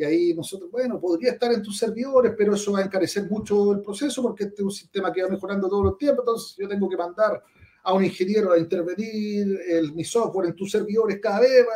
Y 0.00 0.04
ahí 0.04 0.32
nosotros, 0.32 0.70
bueno, 0.70 0.98
podría 0.98 1.32
estar 1.32 1.52
en 1.52 1.62
tus 1.62 1.76
servidores, 1.76 2.32
pero 2.34 2.54
eso 2.54 2.72
va 2.72 2.78
a 2.78 2.84
encarecer 2.84 3.30
mucho 3.30 3.72
el 3.72 3.82
proceso 3.82 4.22
porque 4.22 4.44
este 4.44 4.62
es 4.62 4.64
un 4.64 4.70
sistema 4.70 5.12
que 5.12 5.22
va 5.22 5.28
mejorando 5.28 5.68
todos 5.68 5.84
los 5.84 5.98
tiempos, 5.98 6.22
entonces 6.22 6.56
yo 6.58 6.66
tengo 6.66 6.88
que 6.88 6.96
mandar 6.96 7.42
a 7.82 7.92
un 7.92 8.02
ingeniero 8.02 8.52
a 8.52 8.58
intervenir 8.58 9.60
el, 9.68 9.92
mi 9.92 10.02
software 10.02 10.48
en 10.48 10.56
tus 10.56 10.70
servidores 10.70 11.20
cada 11.20 11.40
vez, 11.40 11.66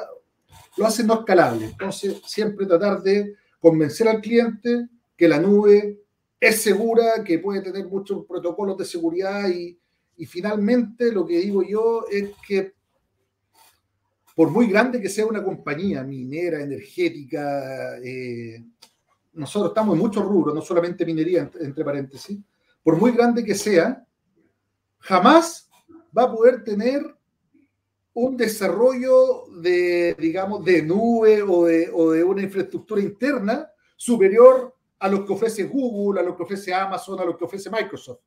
lo 0.78 0.86
hace 0.86 1.04
no 1.04 1.20
escalable. 1.20 1.66
Entonces, 1.66 2.22
siempre 2.24 2.64
tratar 2.64 3.02
de 3.02 3.34
convencer 3.60 4.08
al 4.08 4.22
cliente 4.22 4.88
que 5.14 5.28
la 5.28 5.38
nube 5.38 6.00
es 6.40 6.62
segura, 6.62 7.22
que 7.22 7.40
puede 7.40 7.60
tener 7.60 7.86
muchos 7.86 8.24
protocolos 8.24 8.78
de 8.78 8.86
seguridad 8.86 9.50
y, 9.50 9.78
y 10.16 10.24
finalmente 10.24 11.12
lo 11.12 11.26
que 11.26 11.40
digo 11.40 11.62
yo 11.62 12.06
es 12.10 12.30
que 12.48 12.73
por 14.34 14.50
muy 14.50 14.66
grande 14.66 15.00
que 15.00 15.08
sea 15.08 15.26
una 15.26 15.42
compañía 15.42 16.02
minera, 16.02 16.60
energética, 16.60 17.98
eh, 17.98 18.64
nosotros 19.34 19.70
estamos 19.70 19.94
en 19.94 20.00
muchos 20.00 20.24
rubros, 20.24 20.54
no 20.54 20.60
solamente 20.60 21.06
minería, 21.06 21.50
entre 21.60 21.84
paréntesis, 21.84 22.38
por 22.82 22.96
muy 22.96 23.12
grande 23.12 23.44
que 23.44 23.54
sea, 23.54 24.04
jamás 24.98 25.70
va 26.16 26.24
a 26.24 26.32
poder 26.32 26.64
tener 26.64 27.02
un 28.12 28.36
desarrollo 28.36 29.46
de, 29.60 30.14
digamos, 30.18 30.64
de 30.64 30.82
nube 30.82 31.42
o 31.42 31.64
de, 31.64 31.90
o 31.92 32.12
de 32.12 32.22
una 32.22 32.42
infraestructura 32.42 33.00
interna 33.00 33.68
superior 33.96 34.74
a 34.98 35.08
lo 35.08 35.24
que 35.24 35.32
ofrece 35.32 35.64
Google, 35.64 36.20
a 36.20 36.24
lo 36.24 36.36
que 36.36 36.42
ofrece 36.44 36.72
Amazon, 36.72 37.18
a 37.20 37.24
lo 37.24 37.36
que 37.36 37.44
ofrece 37.44 37.70
Microsoft. 37.70 38.20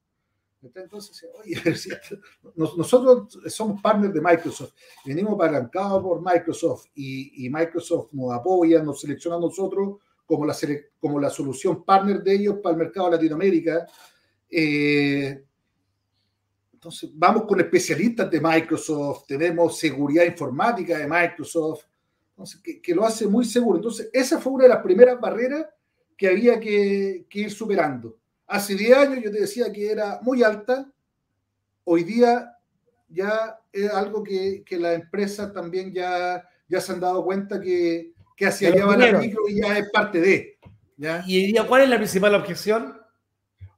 Entonces, 0.76 1.28
oye, 1.40 1.56
nosotros 2.56 3.40
somos 3.48 3.82
partners 3.82 4.14
de 4.14 4.22
Microsoft, 4.22 4.74
venimos 5.06 5.34
apalancados 5.36 6.02
por 6.02 6.22
Microsoft 6.22 6.88
y, 6.96 7.46
y, 7.46 7.50
Microsoft 7.50 8.14
nos 8.14 8.34
apoya, 8.34 8.82
nos 8.82 9.02
selecciona 9.02 9.38
a 9.38 9.40
nosotros 9.40 9.98
como 10.28 10.46
la, 10.46 10.56
como 11.00 11.20
la 11.20 11.30
solución 11.30 11.84
partner 11.84 12.22
de 12.22 12.36
ellos 12.36 12.58
para 12.62 12.74
el 12.74 12.80
mercado 12.80 13.10
de 13.10 13.16
Latinoamérica. 13.16 13.88
Eh, 14.50 15.44
entonces, 16.74 17.10
vamos 17.14 17.44
con 17.48 17.60
especialistas 17.60 18.30
de 18.30 18.40
Microsoft, 18.40 19.26
tenemos 19.28 19.80
seguridad 19.80 20.26
informática 20.26 20.98
de 20.98 21.08
Microsoft, 21.08 21.86
entonces, 22.30 22.62
que, 22.84 22.94
lo 22.94 23.04
hace 23.04 23.26
muy 23.26 23.46
seguro. 23.46 23.78
Entonces, 23.78 24.12
esa 24.14 24.40
fue 24.40 24.54
una 24.54 24.66
de 24.66 24.70
las 24.70 24.84
primeras 24.84 25.20
barreras 25.20 25.66
que 26.16 26.28
había 26.28 26.60
que, 26.60 27.26
ir 27.32 27.52
superando. 27.52 28.20
Hace 28.48 28.76
10 28.76 28.98
años 28.98 29.24
yo 29.24 29.32
te 29.32 29.42
decía 29.42 29.72
que 29.74 29.92
era 29.92 30.20
muy 30.22 30.42
alta, 30.42 30.90
hoy 31.84 32.04
día 32.04 32.58
ya 33.10 33.60
es 33.72 33.92
algo 33.92 34.24
que, 34.24 34.64
que 34.66 34.80
las 34.80 34.96
empresas 34.96 35.52
también 35.54 35.94
ya, 35.94 36.48
ya 36.68 36.80
se 36.80 36.94
han 36.94 37.02
dado 37.02 37.26
cuenta 37.26 37.60
que, 37.60 38.14
que 38.38 38.46
hacia 38.46 38.70
allá 38.70 38.86
va 38.86 38.98
la 38.98 39.20
micro 39.20 39.50
y 39.50 39.62
ya 39.62 39.78
es 39.78 39.90
parte 39.92 40.22
de. 40.22 40.58
¿ya? 40.96 41.24
¿Y 41.28 41.44
hoy 41.44 41.52
día 41.52 41.68
cuál 41.68 41.84
es 41.84 41.90
la 41.90 41.98
principal 41.98 42.36
objeción? 42.36 42.98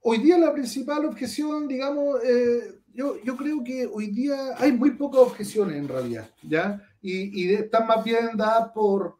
Hoy 0.01 0.19
día 0.19 0.38
la 0.38 0.53
principal 0.53 1.05
objeción, 1.05 1.67
digamos, 1.67 2.23
eh, 2.23 2.79
yo, 2.93 3.21
yo 3.23 3.36
creo 3.36 3.63
que 3.63 3.88
hoy 3.91 4.08
día 4.08 4.55
hay 4.58 4.71
muy 4.71 4.91
pocas 4.91 5.21
objeciones 5.21 5.77
en 5.77 5.88
realidad, 5.88 6.29
¿ya? 6.43 6.82
Y, 7.01 7.43
y 7.43 7.53
están 7.53 7.88
más 7.88 8.03
bien 8.03 8.36
dadas 8.36 8.71
por, 8.71 9.17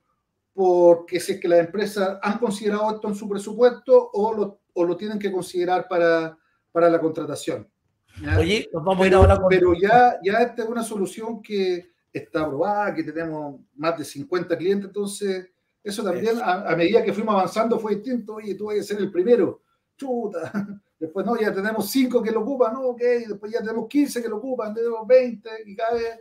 porque 0.53 1.19
si 1.19 1.33
es 1.33 1.39
que 1.39 1.47
las 1.47 1.59
empresas 1.59 2.19
han 2.21 2.38
considerado 2.38 2.95
esto 2.95 3.07
en 3.07 3.15
su 3.15 3.27
presupuesto 3.27 4.09
o 4.13 4.33
lo, 4.33 4.58
o 4.73 4.84
lo 4.84 4.95
tienen 4.95 5.19
que 5.19 5.32
considerar 5.32 5.88
para, 5.88 6.38
para 6.71 6.89
la 6.89 6.99
contratación. 6.99 7.67
Oye, 8.38 8.67
nos 8.73 8.84
vamos 8.84 9.03
a 9.03 9.08
ir 9.08 9.13
ahora 9.13 9.39
Pero 9.47 9.73
ya, 9.73 10.19
ya 10.23 10.39
esta 10.39 10.63
es 10.63 10.69
una 10.69 10.84
solución 10.84 11.41
que 11.41 11.91
está 12.12 12.41
aprobada, 12.41 12.93
que 12.93 13.03
tenemos 13.03 13.62
más 13.75 13.97
de 13.97 14.03
50 14.03 14.58
clientes, 14.58 14.88
entonces 14.88 15.49
eso 15.84 16.03
también 16.03 16.38
A, 16.41 16.69
a, 16.69 16.75
medida 16.75 17.03
que 17.03 17.13
fuimos 17.13 17.34
avanzando 17.36 17.79
fue 17.79 17.95
distinto, 17.95 18.36
oye, 18.36 18.55
tú 18.55 18.65
vas 18.65 18.79
a 18.79 18.84
ser 18.84 18.97
el 18.97 19.12
primero, 19.12 19.62
chuta, 19.95 20.51
después 20.99 21.25
no, 21.25 21.39
ya 21.39 21.53
tenemos 21.53 21.89
5 21.89 22.21
que 22.21 22.32
lo 22.32 22.41
ocupan, 22.41 22.73
no, 22.73 22.82
ok, 22.88 23.01
después 23.27 23.51
ya 23.51 23.60
tenemos 23.60 23.88
15 23.88 24.21
que 24.21 24.29
lo 24.29 24.38
ocupan, 24.38 24.73
tenemos 24.73 25.08
20 25.08 25.49
y 25.65 25.75
cada 25.75 25.93
vez 25.93 26.19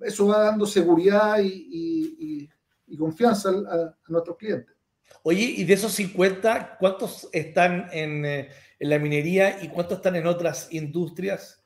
eso 0.00 0.26
va 0.26 0.44
dando 0.44 0.66
seguridad 0.66 1.38
y, 1.40 2.48
y, 2.86 2.96
confianza 2.98 3.48
a, 3.48 3.96
nuestros 4.08 4.36
clientes. 4.36 4.74
Oye, 5.22 5.54
y 5.56 5.64
de 5.64 5.74
esos 5.74 5.92
50, 5.92 6.76
¿cuántos 6.78 7.28
están 7.32 7.88
en, 7.92 8.24
eh, 8.24 8.48
en 8.78 8.90
la 8.90 8.98
minería 8.98 9.62
y 9.62 9.68
cuántos 9.68 9.98
están 9.98 10.16
en 10.16 10.26
otras 10.26 10.68
industrias? 10.72 11.62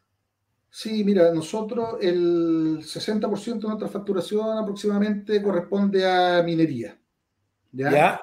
Sí, 0.68 1.04
mira, 1.04 1.32
nosotros 1.32 1.98
el 2.00 2.80
60% 2.82 3.60
de 3.60 3.68
nuestra 3.68 3.88
facturación 3.88 4.58
aproximadamente 4.58 5.40
corresponde 5.40 6.04
a 6.04 6.42
minería. 6.42 6.98
¿Ya? 7.70 8.20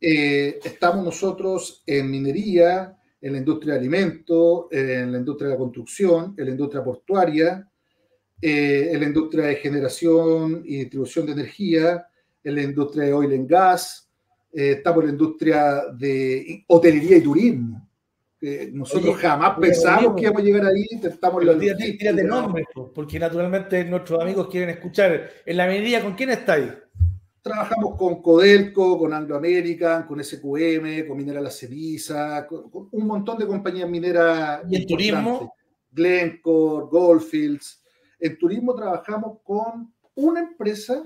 Eh, 0.00 0.58
estamos 0.64 1.04
nosotros 1.04 1.84
en 1.86 2.10
minería, 2.10 2.98
en 3.20 3.32
la 3.32 3.38
industria 3.38 3.74
de 3.74 3.78
alimentos, 3.78 4.66
en 4.72 5.12
la 5.12 5.18
industria 5.18 5.48
de 5.48 5.54
la 5.54 5.58
construcción, 5.58 6.34
en 6.36 6.44
la 6.44 6.50
industria 6.50 6.82
portuaria, 6.82 7.70
eh, 8.40 8.90
en 8.90 8.98
la 8.98 9.06
industria 9.06 9.44
de 9.46 9.54
generación 9.54 10.64
y 10.66 10.78
distribución 10.78 11.26
de 11.26 11.32
energía, 11.32 12.08
en 12.42 12.54
la 12.56 12.62
industria 12.62 13.04
de 13.04 13.12
oil 13.12 13.32
and 13.32 13.48
gas, 13.48 14.10
eh, 14.52 14.72
estamos 14.72 15.00
en 15.00 15.06
la 15.06 15.12
industria 15.12 15.82
de 15.94 16.64
hotelería 16.68 17.16
y 17.16 17.22
turismo. 17.22 17.88
nosotros 18.72 19.16
jamás 19.16 19.58
pensamos 19.58 20.14
que 20.14 20.22
íbamos 20.22 20.42
a 20.42 20.44
llegar 20.44 20.66
ahí, 20.66 20.86
estamos 21.02 21.42
en 21.42 21.46
la 21.48 21.52
industria. 21.64 22.12
de 22.12 22.24
nombre, 22.24 22.64
porque 22.94 23.18
naturalmente 23.18 23.84
nuestros 23.84 24.20
amigos 24.20 24.48
quieren 24.48 24.70
escuchar. 24.70 25.30
En 25.46 25.56
la 25.56 25.66
minería, 25.66 26.02
¿con 26.02 26.14
quién 26.14 26.30
estáis? 26.30 26.70
Trabajamos 27.40 27.96
con 27.96 28.22
Codelco, 28.22 28.98
con 28.98 29.12
Anglo 29.12 29.36
American, 29.36 30.06
con 30.06 30.22
SQM, 30.22 31.08
con 31.08 31.16
Minera 31.16 31.40
La 31.40 31.50
Ceniza, 31.50 32.46
con, 32.46 32.88
un 32.90 33.06
montón 33.06 33.38
de 33.38 33.46
compañías 33.46 33.88
mineras. 33.88 34.60
¿Y 34.68 34.76
en 34.76 34.86
turismo? 34.86 35.54
Glencore, 35.90 36.86
Goldfields. 36.90 37.82
En 38.20 38.38
turismo 38.38 38.74
trabajamos 38.74 39.38
con 39.42 39.92
una 40.14 40.40
empresa 40.40 41.02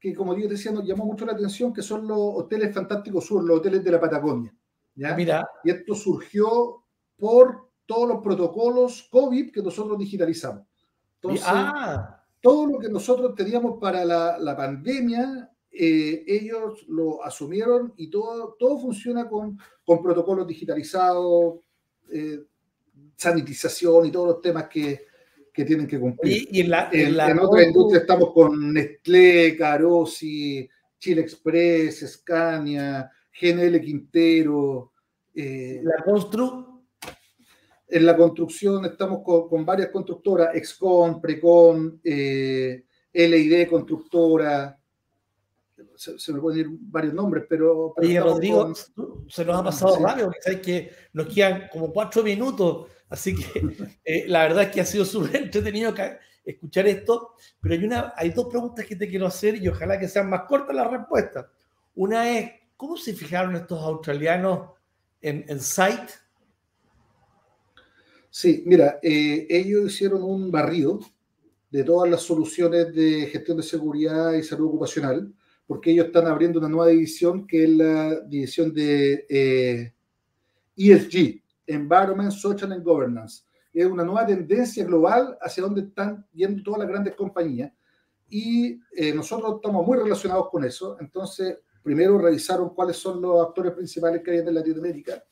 que, 0.00 0.14
como 0.14 0.36
yo 0.36 0.48
decía, 0.48 0.72
nos 0.72 0.86
llamó 0.86 1.04
mucho 1.04 1.26
la 1.26 1.32
atención, 1.32 1.72
que 1.72 1.82
son 1.82 2.06
los 2.06 2.18
hoteles 2.18 2.74
Fantásticos 2.74 3.26
Sur, 3.26 3.44
los 3.44 3.58
hoteles 3.58 3.82
de 3.82 3.90
la 3.90 4.00
Patagonia. 4.00 4.54
¿ya? 4.94 5.14
Mira. 5.14 5.48
Y 5.64 5.70
esto 5.70 5.94
surgió 5.94 6.84
por 7.16 7.70
todos 7.86 8.08
los 8.08 8.22
protocolos 8.22 9.08
COVID 9.10 9.50
que 9.50 9.62
nosotros 9.62 9.98
digitalizamos. 9.98 10.64
Entonces, 11.16 11.44
ah 11.46 12.18
todo 12.40 12.66
lo 12.66 12.78
que 12.78 12.88
nosotros 12.88 13.34
teníamos 13.34 13.78
para 13.80 14.04
la, 14.04 14.56
pandemia, 14.56 15.50
eh, 15.70 16.24
ellos 16.26 16.84
lo 16.88 17.24
asumieron 17.24 17.92
y 17.96 18.08
todo, 18.10 18.56
todo 18.58 18.78
funciona 18.78 19.28
con, 19.28 19.58
con 19.84 20.02
protocolos 20.02 20.46
digitalizados, 20.46 21.60
eh, 22.10 22.44
sanitización 23.16 24.06
y 24.06 24.10
todos 24.10 24.28
los 24.28 24.40
temas 24.40 24.68
que, 24.68 25.07
que 25.58 25.64
tienen 25.64 25.88
que 25.88 25.98
cumplir. 25.98 26.46
Y, 26.52 26.60
en, 26.60 26.70
la, 26.70 26.88
en, 26.92 27.38
otra 27.40 27.64
industria 27.64 28.02
estamos 28.02 28.32
con 28.32 28.72
Nestlé, 28.72 29.56
Carosi, 29.56 30.70
Chile 31.00 31.22
Express, 31.22 32.08
Scania, 32.08 33.10
GNL 33.40 33.80
Quintero. 33.80 34.92
Eh, 35.34 35.80
la 35.82 36.04
Constru 36.04 36.84
en 37.88 38.06
la 38.06 38.16
construcción 38.16 38.84
estamos 38.84 39.22
con, 39.24 39.66
varias 39.66 39.88
constructoras, 39.88 40.54
Excon, 40.54 41.20
Precon, 41.20 42.00
eh, 42.04 42.84
LID 43.12 43.68
Constructora, 43.68 44.78
se, 45.96 46.32
me 46.32 46.38
pueden 46.38 46.60
ir 46.60 46.66
varios 46.82 47.14
nombres, 47.14 47.46
pero... 47.48 47.94
Oye, 47.96 48.20
Rodrigo, 48.20 48.72
se 49.26 49.44
nos 49.44 49.56
ha 49.56 49.64
pasado 49.64 49.98
rápido, 49.98 50.30
sabes 50.40 50.60
que 50.60 50.90
nos 51.14 51.26
quedan 51.26 51.68
como 51.72 51.92
cuatro 51.92 52.22
minutos, 52.22 52.86
así 53.08 53.34
que 53.34 53.94
eh, 54.04 54.24
la 54.28 54.42
verdad 54.42 54.64
es 54.64 54.70
que 54.70 54.80
ha 54.80 54.84
sido 54.84 55.04
súper 55.04 55.36
entretenido 55.42 55.94
escuchar 56.44 56.86
esto, 56.86 57.34
pero 57.60 57.74
hay, 57.74 57.84
una, 57.84 58.12
hay 58.16 58.30
dos 58.30 58.46
preguntas 58.46 58.86
que 58.86 58.96
te 58.96 59.08
quiero 59.08 59.26
hacer 59.26 59.56
y 59.56 59.68
ojalá 59.68 59.98
que 59.98 60.08
sean 60.08 60.30
más 60.30 60.42
cortas 60.48 60.74
las 60.74 60.90
respuestas. 60.90 61.46
Una 61.94 62.30
es, 62.38 62.52
¿cómo 62.76 62.96
se 62.96 63.12
fijaron 63.12 63.54
estos 63.56 63.82
australianos 63.82 64.70
en, 65.20 65.44
en 65.46 65.60
Site? 65.60 66.12
Sí, 68.30 68.62
mira, 68.66 68.98
eh, 69.02 69.46
ellos 69.50 69.92
hicieron 69.92 70.22
un 70.22 70.50
barrido 70.50 71.00
de 71.70 71.84
todas 71.84 72.10
las 72.10 72.22
soluciones 72.22 72.94
de 72.94 73.26
gestión 73.26 73.56
de 73.56 73.62
seguridad 73.62 74.32
y 74.34 74.42
salud 74.42 74.68
ocupacional, 74.68 75.32
porque 75.66 75.90
ellos 75.90 76.06
están 76.06 76.26
abriendo 76.26 76.58
una 76.58 76.68
nueva 76.68 76.90
división 76.90 77.46
que 77.46 77.64
es 77.64 77.70
la 77.70 78.20
división 78.20 78.72
de 78.72 79.92
ESG, 80.76 81.16
eh, 81.16 81.24
e 81.26 81.42
Environment, 81.68 82.32
Social 82.32 82.72
and 82.72 82.84
Governance. 82.84 83.44
Es 83.72 83.86
una 83.86 84.02
nueva 84.02 84.26
tendencia 84.26 84.84
global 84.84 85.38
hacia 85.40 85.62
donde 85.62 85.82
están 85.82 86.26
yendo 86.32 86.62
todas 86.62 86.80
las 86.80 86.88
grandes 86.88 87.14
compañías 87.14 87.70
y 88.28 88.80
eh, 88.96 89.14
nosotros 89.14 89.56
estamos 89.56 89.86
muy 89.86 89.98
relacionados 89.98 90.48
con 90.50 90.64
eso. 90.64 90.96
Entonces, 91.00 91.58
primero 91.82 92.18
revisaron 92.18 92.74
cuáles 92.74 92.96
son 92.96 93.20
los 93.20 93.46
actores 93.46 93.72
principales 93.72 94.22
que 94.22 94.32
hay 94.32 94.38
en 94.38 94.54
Latinoamérica 94.54 95.22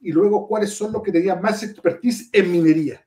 y 0.00 0.12
luego 0.12 0.48
cuáles 0.48 0.70
son 0.70 0.92
los 0.92 1.02
que 1.02 1.12
tenían 1.12 1.40
más 1.40 1.62
expertise 1.62 2.30
en 2.32 2.50
minería. 2.50 3.06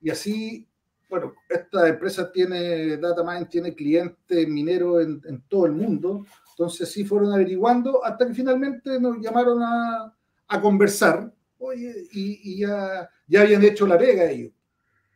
Y 0.00 0.10
así, 0.10 0.68
bueno, 1.08 1.34
esta 1.48 1.88
empresa 1.88 2.30
tiene, 2.30 2.96
DataMine 2.96 3.46
tiene 3.46 3.74
clientes 3.74 4.48
mineros 4.48 5.02
en, 5.02 5.20
en, 5.26 5.42
todo 5.48 5.66
el 5.66 5.72
mundo, 5.72 6.24
entonces 6.52 6.90
sí 6.90 7.04
fueron 7.04 7.32
averiguando 7.32 8.04
hasta 8.04 8.26
que 8.26 8.34
finalmente 8.34 8.98
nos 9.00 9.18
llamaron 9.20 9.62
a, 9.62 10.16
a 10.50 10.60
conversar, 10.60 11.32
oye, 11.60 11.94
y, 12.12 12.52
y 12.52 12.58
ya, 12.60 13.08
ya, 13.26 13.40
habían 13.42 13.62
hecho 13.62 13.86
la 13.86 13.96
pega 13.96 14.30
ellos. 14.30 14.52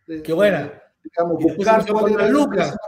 Qué 0.06 0.32
buena. 0.32 0.72
digamos, 1.02 1.42
buscar 1.42 1.84
cuál 1.86 2.12
era 2.12 2.28
la 2.28 2.78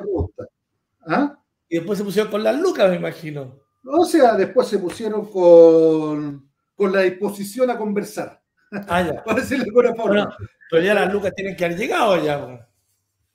¿Ah? 1.08 1.38
Y 1.68 1.76
después 1.76 1.98
se 1.98 2.04
pusieron 2.04 2.30
con 2.30 2.42
las 2.42 2.58
lucas, 2.58 2.88
me 2.90 2.96
imagino. 2.96 3.60
O 3.84 4.04
sea, 4.04 4.34
después 4.34 4.68
se 4.68 4.78
pusieron 4.78 5.26
con 5.30 6.46
con 6.76 6.92
la 6.92 7.00
disposición 7.00 7.70
a 7.70 7.78
conversar. 7.78 8.40
Ah, 8.70 9.02
ya. 9.02 9.24
Para 9.24 9.40
decirlo 9.40 9.64
de 9.64 9.70
alguna 9.70 9.94
forma. 9.94 10.36
pero 10.70 10.82
ya 10.82 10.94
las 10.94 11.12
lucas 11.12 11.32
tienen 11.34 11.56
que 11.56 11.64
haber 11.64 11.78
llegado 11.78 12.22
ya. 12.22 12.68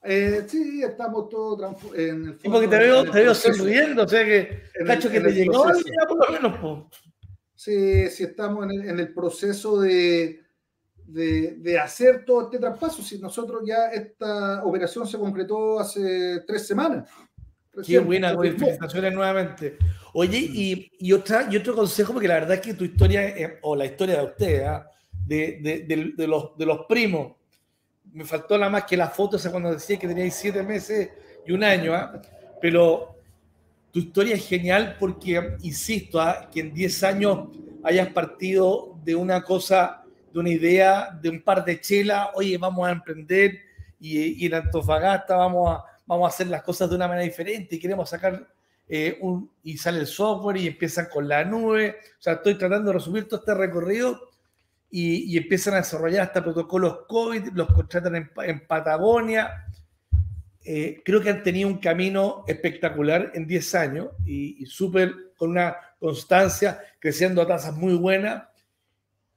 Eh, 0.04 0.46
sí, 0.48 0.82
estamos 0.84 1.30
todos 1.30 1.76
en 1.96 2.26
el 2.26 2.40
fondo, 2.40 2.52
porque 2.52 2.68
te 2.68 2.78
veo, 2.80 3.04
te 3.04 3.22
veo 3.22 3.36
sonriendo, 3.36 4.04
o 4.04 4.08
sea 4.08 4.26
que, 4.26 4.64
cacho 4.88 5.12
que 5.12 5.22
te 5.22 5.32
llegó 5.32 5.64
ya 5.68 6.08
por 6.08 6.26
lo 6.26 6.34
menos. 6.34 6.88
Sí, 7.64 8.24
estamos 8.24 8.64
en 8.64 8.72
el, 8.72 8.90
en 8.90 9.00
el 9.00 9.14
proceso 9.14 9.80
de, 9.82 10.42
de, 11.06 11.58
de, 11.60 11.78
hacer 11.78 12.26
todo 12.26 12.46
este 12.46 12.58
traspaso. 12.58 13.04
Si 13.04 13.20
nosotros 13.20 13.62
ya 13.64 13.90
esta 13.94 14.66
operación 14.66 15.06
se 15.06 15.20
concretó 15.20 15.80
hace 15.80 16.40
tres 16.48 16.66
semamas. 16.66 17.08
Qué 17.86 18.00
buena, 18.00 18.36
felicitaciones 18.36 19.14
nuevamente. 19.14 19.78
Oye, 20.14 20.40
y, 20.40 20.92
y, 20.98 21.14
otra, 21.14 21.48
y 21.52 21.58
otro 21.58 21.76
consejo, 21.76 22.14
porque 22.14 22.28
la 22.28 22.34
verdad 22.34 22.54
es 22.54 22.62
que 22.62 22.74
tu 22.74 22.84
historia, 22.84 23.32
o 23.62 23.76
la 23.76 23.86
historia 23.86 24.18
de 24.18 24.26
ustedes, 24.26 24.68
¿ah? 24.68 24.90
de, 25.12 25.60
de, 25.62 26.14
de, 26.18 26.28
los, 26.28 26.58
de 26.58 26.66
los 26.66 26.88
primos, 26.88 27.34
me 28.12 28.26
faltó 28.26 28.58
nada 28.58 28.72
más 28.72 28.86
que 28.86 28.98
la 28.98 29.10
foto 29.10 29.38
cuando 29.52 29.72
decía 29.72 30.00
que 30.00 30.08
teníais 30.08 30.34
siete 30.34 30.64
meses 30.64 31.12
y 31.46 31.52
un 31.52 31.64
año, 31.64 31.94
¿ah? 31.94 32.20
pero 32.60 33.21
tu 33.92 34.00
historia 34.00 34.36
es 34.36 34.48
genial 34.48 34.96
porque, 35.00 35.58
insisto, 35.62 36.20
¿ah? 36.20 36.50
que 36.52 36.62
en 36.62 36.74
10 36.74 37.04
años 37.04 37.50
hayas 37.84 38.10
partido 38.10 38.98
de 39.04 39.16
una 39.16 39.44
cosa, 39.44 40.04
de 40.34 40.40
una 40.40 40.50
idea, 40.50 41.18
de 41.22 41.30
un 41.30 41.42
par 41.42 41.66
de 41.66 41.80
chelas, 41.82 42.30
oye, 42.36 42.58
vamos 42.58 42.88
a 42.88 42.92
emprender 42.92 43.60
y, 44.00 44.44
y 44.44 44.46
en 44.48 44.56
Antofagasta 44.56 45.36
vamos 45.36 45.76
a, 45.76 45.84
vamos 46.06 46.26
a 46.26 46.34
hacer 46.34 46.48
las 46.48 46.64
cosas 46.64 46.90
de 46.90 46.96
una 46.96 47.08
manera 47.08 47.26
diferente 47.26 47.76
y 47.76 47.80
queremos 47.80 48.10
sacar 48.10 48.48
eh, 48.94 49.18
un, 49.22 49.50
y 49.64 49.78
sale 49.78 50.00
el 50.00 50.08
software 50.08 50.58
y 50.58 50.68
empiezan 50.68 51.06
con 51.06 51.26
la 51.26 51.46
nube. 51.46 51.96
O 52.20 52.22
sea, 52.22 52.34
estoy 52.34 52.56
tratando 52.56 52.88
de 52.88 52.98
resumir 52.98 53.26
todo 53.30 53.40
este 53.40 53.54
recorrido 53.54 54.20
y, 54.90 55.34
y 55.34 55.38
empiezan 55.38 55.76
a 55.76 55.78
desarrollar 55.78 56.24
hasta 56.24 56.44
protocolos 56.44 57.06
COVID, 57.08 57.54
los 57.54 57.68
contratan 57.72 58.30
en, 58.44 58.68
Patagonia. 58.68 59.66
Eh, 60.64 61.02
creo 61.04 61.22
que 61.22 61.30
han 61.30 61.44
tenido 61.44 61.68
un 61.68 61.80
camino 61.80 62.44
espectacular 62.48 63.32
en 63.34 63.48
10 63.48 63.76
años 63.76 64.08
y, 64.26 64.62
y 64.62 64.66
súper 64.66 65.34
con 65.36 65.52
una 65.52 65.76
constancia, 66.00 66.80
creciendo 67.00 67.42
a 67.42 67.48
tasas 67.48 67.76
muy 67.76 67.96
buenas. 67.96 68.44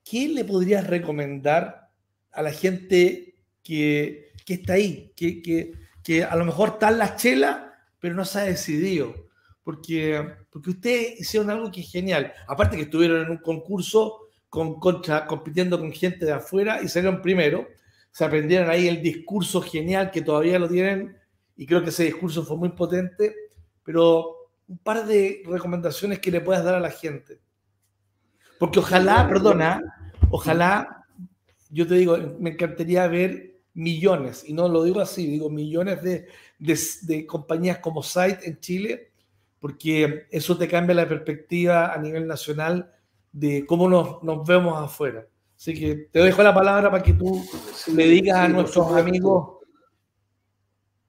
¿Qué 0.04 0.28
le 0.28 0.44
podrías 0.44 0.86
recomendar 0.86 1.88
a 2.30 2.42
la 2.42 2.52
gente 2.52 3.36
que, 3.62 4.32
que 4.44 4.54
está 4.54 4.74
ahí, 4.74 5.12
que, 5.16 5.40
que, 5.40 5.72
que, 6.02 6.24
a 6.24 6.36
lo 6.36 6.44
mejor 6.44 6.70
está 6.70 6.90
en 6.90 6.98
la 6.98 7.16
chela, 7.16 7.74
pero 7.98 8.14
no 8.14 8.24
se 8.24 8.40
ha 8.40 8.42
decidido? 8.44 9.24
porque, 9.64 10.36
porque 10.50 10.70
ustedes 10.70 11.20
hicieron 11.20 11.50
algo 11.50 11.72
que 11.72 11.80
es 11.80 11.90
genial. 11.90 12.32
Aparte 12.46 12.76
que 12.76 12.82
estuvieron 12.82 13.24
en 13.24 13.30
un 13.30 13.38
concurso 13.38 14.28
con, 14.48 14.78
compitiendo 15.26 15.80
con 15.80 15.90
gente 15.90 16.26
de 16.26 16.32
afuera 16.32 16.80
y 16.82 16.88
salieron 16.88 17.22
primero. 17.22 17.66
Se 18.14 18.24
aprendieron 18.24 18.70
ahí 18.70 18.86
el 18.86 19.02
discurso 19.02 19.60
genial 19.60 20.12
que 20.12 20.22
todavía 20.22 20.60
lo 20.60 20.68
tienen 20.68 21.18
y 21.56 21.66
creo 21.66 21.82
que 21.82 21.88
ese 21.88 22.04
discurso 22.04 22.44
fue 22.44 22.56
muy 22.56 22.68
potente. 22.68 23.34
Pero 23.82 24.36
un 24.68 24.78
par 24.78 25.04
de 25.04 25.42
recomendaciones 25.44 26.20
que 26.20 26.30
le 26.30 26.40
puedas 26.40 26.62
dar 26.62 26.76
a 26.76 26.80
la 26.80 26.92
gente. 26.92 27.40
Porque 28.60 28.78
ojalá, 28.78 29.26
perdona, 29.26 29.82
ojalá, 30.30 31.04
yo 31.70 31.88
te 31.88 31.96
digo, 31.96 32.16
me 32.38 32.50
encantaría 32.50 33.08
ver 33.08 33.56
millones, 33.74 34.44
y 34.46 34.52
no 34.52 34.68
lo 34.68 34.84
digo 34.84 35.00
así, 35.00 35.26
digo 35.26 35.50
millones 35.50 36.00
de, 36.00 36.28
de, 36.60 36.78
de 37.02 37.26
compañías 37.26 37.78
como 37.78 38.04
Site 38.04 38.48
en 38.48 38.60
Chile 38.60 39.10
porque 39.64 40.26
eso 40.30 40.58
te 40.58 40.68
cambia 40.68 40.94
la 40.94 41.08
perspectiva 41.08 41.94
a 41.94 41.96
nivel 41.96 42.26
nacional 42.26 42.92
de 43.32 43.64
cómo 43.64 43.88
nos, 43.88 44.22
nos 44.22 44.46
vemos 44.46 44.78
afuera. 44.78 45.26
Así 45.64 45.72
que 45.72 45.94
te 46.12 46.18
dejo 46.18 46.42
la 46.42 46.52
palabra 46.52 46.90
para 46.90 47.02
que 47.02 47.14
tú 47.14 47.42
le 47.94 48.06
digas 48.06 48.36
a 48.36 48.48
nuestros 48.48 48.86
amigos 48.92 49.60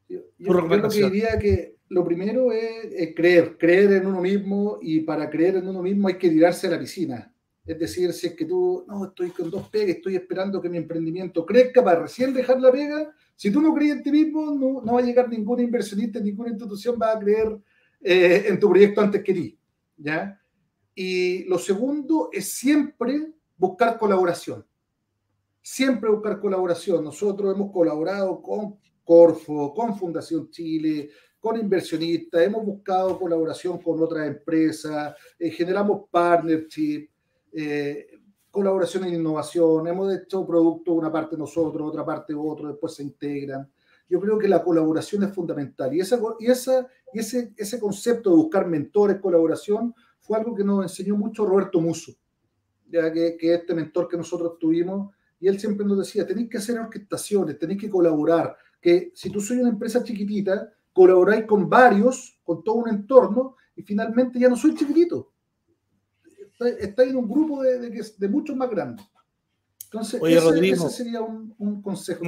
yo, 0.08 0.22
yo, 0.38 0.54
lo 0.54 0.88
que 0.88 1.10
diría 1.10 1.38
que 1.38 1.76
lo 1.89 2.06
primero 2.06 2.54
es, 2.54 3.13
creer, 3.13 3.58
creer 3.58 3.91
en 3.91 4.08
uno 4.08 4.22
mismo 4.22 4.80
y 4.82 5.02
para 5.02 5.30
creer 5.30 5.58
en 5.58 5.68
uno 5.68 5.82
mismo 5.82 6.08
hay 6.08 6.18
que 6.18 6.30
tirarse 6.30 6.68
a 6.68 6.70
la 6.70 6.80
piscina. 6.80 7.36
Es 7.65 7.78
decir, 7.78 8.13
si 8.13 8.28
es 8.28 8.34
que 8.34 8.46
tú, 8.46 8.86
no, 8.88 9.08
estoy 9.08 9.32
con 9.32 9.52
dos 9.52 9.68
pegas, 9.68 9.98
estoy 9.98 10.15
esperando 10.15 10.62
que 10.62 10.70
mi 10.70 10.78
emprendimiento 10.78 11.46
crezca 11.46 11.84
para 11.84 12.04
recién 12.04 12.34
dejar 12.34 12.62
la 12.62 12.72
pega, 12.72 13.13
si 13.36 13.52
tú 13.52 13.60
no 13.60 13.74
crees 13.74 13.98
en 13.98 14.04
ti 14.04 14.12
mismo, 14.13 14.56
no, 14.56 14.82
no 14.82 14.94
va 14.94 15.02
a 15.02 15.04
llegar 15.04 15.28
ningún 15.28 15.60
inversionista, 15.60 16.22
ninguna 16.22 16.52
institución 16.52 16.98
va 16.98 17.12
a 17.12 17.20
creer 17.20 17.58
eh, 18.00 18.46
en 18.48 18.58
tu 18.58 18.70
proyecto 18.70 19.02
antes 19.02 19.22
que 19.22 19.34
ti. 19.34 19.60
¿ya? 19.98 20.41
Y 20.96 21.44
lo 21.44 21.60
segundo 21.60 22.30
es 22.32 22.54
siempre 22.54 23.35
buscar 23.58 23.98
colaboración. 23.98 24.65
Siempre 25.62 26.10
buscar 26.10 26.39
colaboración. 26.39 27.04
Nosotros 27.04 27.56
hemos 27.56 27.72
colaborado 27.72 28.41
con 28.41 28.78
Corfo, 29.04 29.74
con 29.74 29.98
Fundación 29.98 30.50
Chile, 30.50 31.10
con 31.46 31.58
inversionistas, 31.58 32.41
hemos 32.41 32.65
buscado 32.65 33.20
colaboración 33.20 33.78
con 33.78 34.02
otras 34.02 34.28
empresas, 34.28 35.15
eh, 35.38 35.52
generamos 35.52 36.10
partnership, 36.10 37.08
eh, 37.54 38.08
colaboración 38.50 39.06
en 39.06 39.13
innovación, 39.13 39.88
hemos 39.88 40.12
hecho 40.12 40.44
productos, 40.44 40.96
una 40.96 41.12
parte 41.12 41.38
nosotros, 41.38 41.88
otra 41.88 42.04
parte 42.04 42.34
otro, 42.34 42.70
después 42.70 42.96
se 42.96 43.04
integran. 43.04 43.72
Yo 44.10 44.20
creo 44.20 44.39
que 44.39 44.48
la 44.48 44.63
colaboración 44.63 45.24
es 45.24 45.34
fundamental 45.34 45.94
y, 45.94 46.00
esa, 46.00 46.20
y, 46.39 46.48
esa, 46.48 46.88
y 47.13 47.20
ese, 47.20 47.54
ese 47.56 47.80
concepto 47.80 48.32
de 48.32 48.38
buscar 48.38 48.68
mentores, 48.68 49.20
colaboración, 49.20 49.94
fue 50.20 50.39
algo 50.39 50.56
que 50.56 50.63
nos 50.63 50.82
enseñó 50.82 51.15
mucho 51.15 51.46
Roberto 51.46 51.80
Muso, 51.80 52.13
ya 53.01 53.12
que, 53.12 53.38
que 53.38 53.53
este 53.53 53.73
mentor 53.73 54.08
que 54.08 54.17
nosotros 54.17 54.58
tuvimos, 54.60 55.13
y 55.39 55.47
él 55.47 55.60
siempre 55.60 55.86
nos 55.86 55.99
decía, 55.99 56.25
tenéis 56.25 56.49
que 56.49 56.58
hacer 56.58 56.79
orquestaciones, 56.79 57.60
tenéis 57.60 57.81
que 57.81 57.89
colaborar, 57.89 58.55
que 58.81 59.12
si 59.13 59.29
tú 59.29 59.41
soy 59.41 59.58
una 59.58 59.69
empresa 59.69 60.03
chiquitita, 60.03 60.71
colaboráis 60.93 61.45
con 61.45 61.69
varios, 61.69 62.39
con 62.43 62.63
todo 62.63 62.75
un 62.75 62.89
entorno, 62.89 63.55
y 63.75 63.81
finalmente 63.81 64.39
ya 64.39 64.47
no 64.47 64.55
soy 64.55 64.73
chiquitito. 64.75 65.34
Estáis 66.79 67.10
en 67.10 67.17
un 67.17 67.29
grupo 67.29 67.62
de, 67.62 67.89
de, 68.17 68.27
muchos 68.29 68.55
más 68.55 68.69
grandes. 68.69 69.05
Entonces, 69.86 70.21
ese, 70.23 70.89
sería 70.89 71.21
un, 71.21 71.81
consejo 71.81 72.23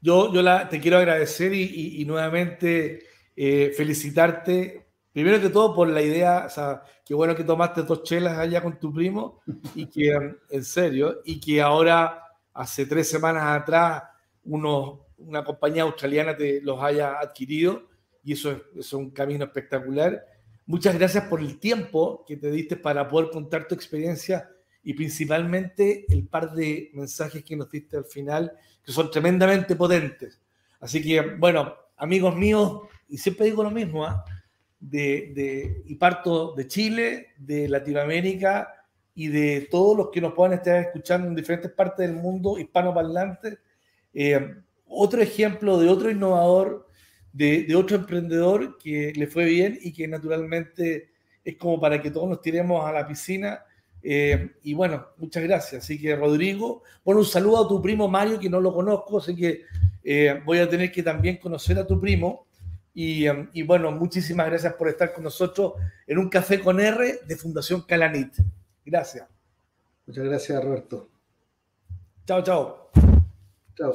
Yo, 0.00 0.32
yo 0.32 0.42
la, 0.42 0.68
te 0.68 0.80
quiero 0.80 0.98
agradecer 0.98 1.52
y, 1.52 2.00
y, 2.00 2.04
nuevamente 2.04 3.00
eh, 3.34 3.72
felicitarte, 3.76 4.83
primero 5.14 5.40
que 5.40 5.48
todo 5.48 5.74
por 5.74 5.88
la 5.88 6.02
idea, 6.02 6.44
o 6.46 6.50
sea, 6.50 6.82
qué 7.06 7.14
bueno 7.14 7.34
que 7.34 7.44
tomaste 7.44 7.84
dos 7.84 8.02
chelas 8.02 8.36
allá 8.36 8.62
con 8.62 8.78
tu 8.78 8.92
primo 8.92 9.40
y 9.74 9.86
que, 9.86 10.12
en 10.50 10.64
serio, 10.64 11.22
y 11.24 11.40
que 11.40 11.62
ahora, 11.62 12.20
hace 12.52 12.84
tres 12.84 13.08
semanas 13.08 13.44
atrás, 13.62 14.02
unos 14.44 15.04
una 15.18 15.44
compañía 15.44 15.82
australiana 15.82 16.36
te 16.36 16.60
los 16.60 16.82
haya 16.82 17.18
adquirido 17.18 17.88
y 18.22 18.32
eso 18.32 18.60
es, 18.76 18.92
un 18.92 19.10
camino 19.10 19.44
espectacular. 19.44 20.24
Muchas 20.66 20.98
gracias 20.98 21.24
por 21.24 21.40
el 21.40 21.58
tiempo 21.58 22.24
que 22.26 22.36
te 22.36 22.50
diste 22.50 22.76
para 22.76 23.06
poder 23.08 23.30
contar 23.30 23.68
tu 23.68 23.74
experiencia 23.74 24.50
y 24.82 24.94
principalmente 24.94 26.04
el 26.08 26.26
par 26.26 26.52
de 26.52 26.90
mensajes 26.94 27.44
que 27.44 27.56
nos 27.56 27.70
diste 27.70 27.96
al 27.96 28.04
final, 28.04 28.52
que 28.82 28.92
son 28.92 29.10
tremendamente 29.10 29.76
potentes. 29.76 30.40
Así 30.80 31.02
que, 31.02 31.20
bueno, 31.20 31.74
amigos 31.96 32.34
míos, 32.36 32.80
y 33.08 33.18
siempre 33.18 33.46
digo 33.46 33.62
lo 33.62 33.70
mismo, 33.70 34.04
¿ah? 34.04 34.24
De, 34.90 35.82
y 35.86 35.94
parto 35.94 36.52
de 36.54 36.66
Chile, 36.66 37.28
de 37.38 37.68
Latinoamérica 37.68 38.86
y 39.14 39.28
de 39.28 39.68
todos 39.70 39.96
los 39.96 40.10
que 40.10 40.20
nos 40.20 40.34
puedan 40.34 40.58
estar 40.58 40.76
escuchando 40.76 41.28
en 41.28 41.34
diferentes 41.34 41.70
partes 41.70 42.06
del 42.06 42.16
mundo 42.16 42.58
hispanoparlante. 42.58 43.58
Eh, 44.12 44.54
otro 44.86 45.22
ejemplo 45.22 45.78
de 45.78 45.88
otro 45.88 46.10
innovador, 46.10 46.88
de, 47.32 47.74
otro 47.74 47.96
emprendedor 47.96 48.78
que 48.78 49.12
le 49.14 49.26
fue 49.26 49.44
bien 49.46 49.78
y 49.80 49.92
que 49.92 50.06
naturalmente 50.06 51.10
es 51.44 51.56
como 51.56 51.80
para 51.80 52.00
que 52.00 52.10
todos 52.10 52.28
nos 52.28 52.40
tiremos 52.40 52.84
a 52.84 52.92
la 52.92 53.06
piscina. 53.06 53.60
Eh, 54.02 54.50
y 54.62 54.74
bueno, 54.74 55.06
muchas 55.16 55.42
gracias. 55.42 55.84
Así 55.84 56.00
que 56.00 56.14
Rodrigo, 56.14 56.82
bueno, 57.04 57.20
un 57.20 57.26
saludo 57.26 57.64
a 57.64 57.68
tu 57.68 57.80
primo 57.80 58.06
Mario, 58.08 58.38
que 58.38 58.50
no 58.50 58.60
lo 58.60 58.74
conozco, 58.74 59.18
así 59.18 59.34
que 59.34 59.62
eh, 60.04 60.42
voy 60.44 60.58
a 60.58 60.68
tener 60.68 60.92
que 60.92 61.02
también 61.02 61.38
conocer 61.38 61.78
a 61.78 61.86
tu 61.86 61.98
primo. 61.98 62.46
Y, 62.94 63.28
um, 63.28 63.48
y, 63.52 63.62
bueno, 63.62 63.90
muchísimas 63.90 64.46
gracias 64.46 64.74
por 64.74 64.88
estar 64.88 65.12
con 65.12 65.24
nosotros 65.24 65.74
en 66.06 66.18
un 66.18 66.28
café 66.28 66.60
con 66.60 66.80
R 66.80 67.20
de 67.26 67.36
Fundación 67.36 67.82
Calanit. 67.82 68.36
Gracias. 68.84 69.28
Muchas 70.06 70.24
gracias, 70.24 70.64
Roberto. 70.64 71.08
Chao, 72.26 72.42
chao. 72.42 72.90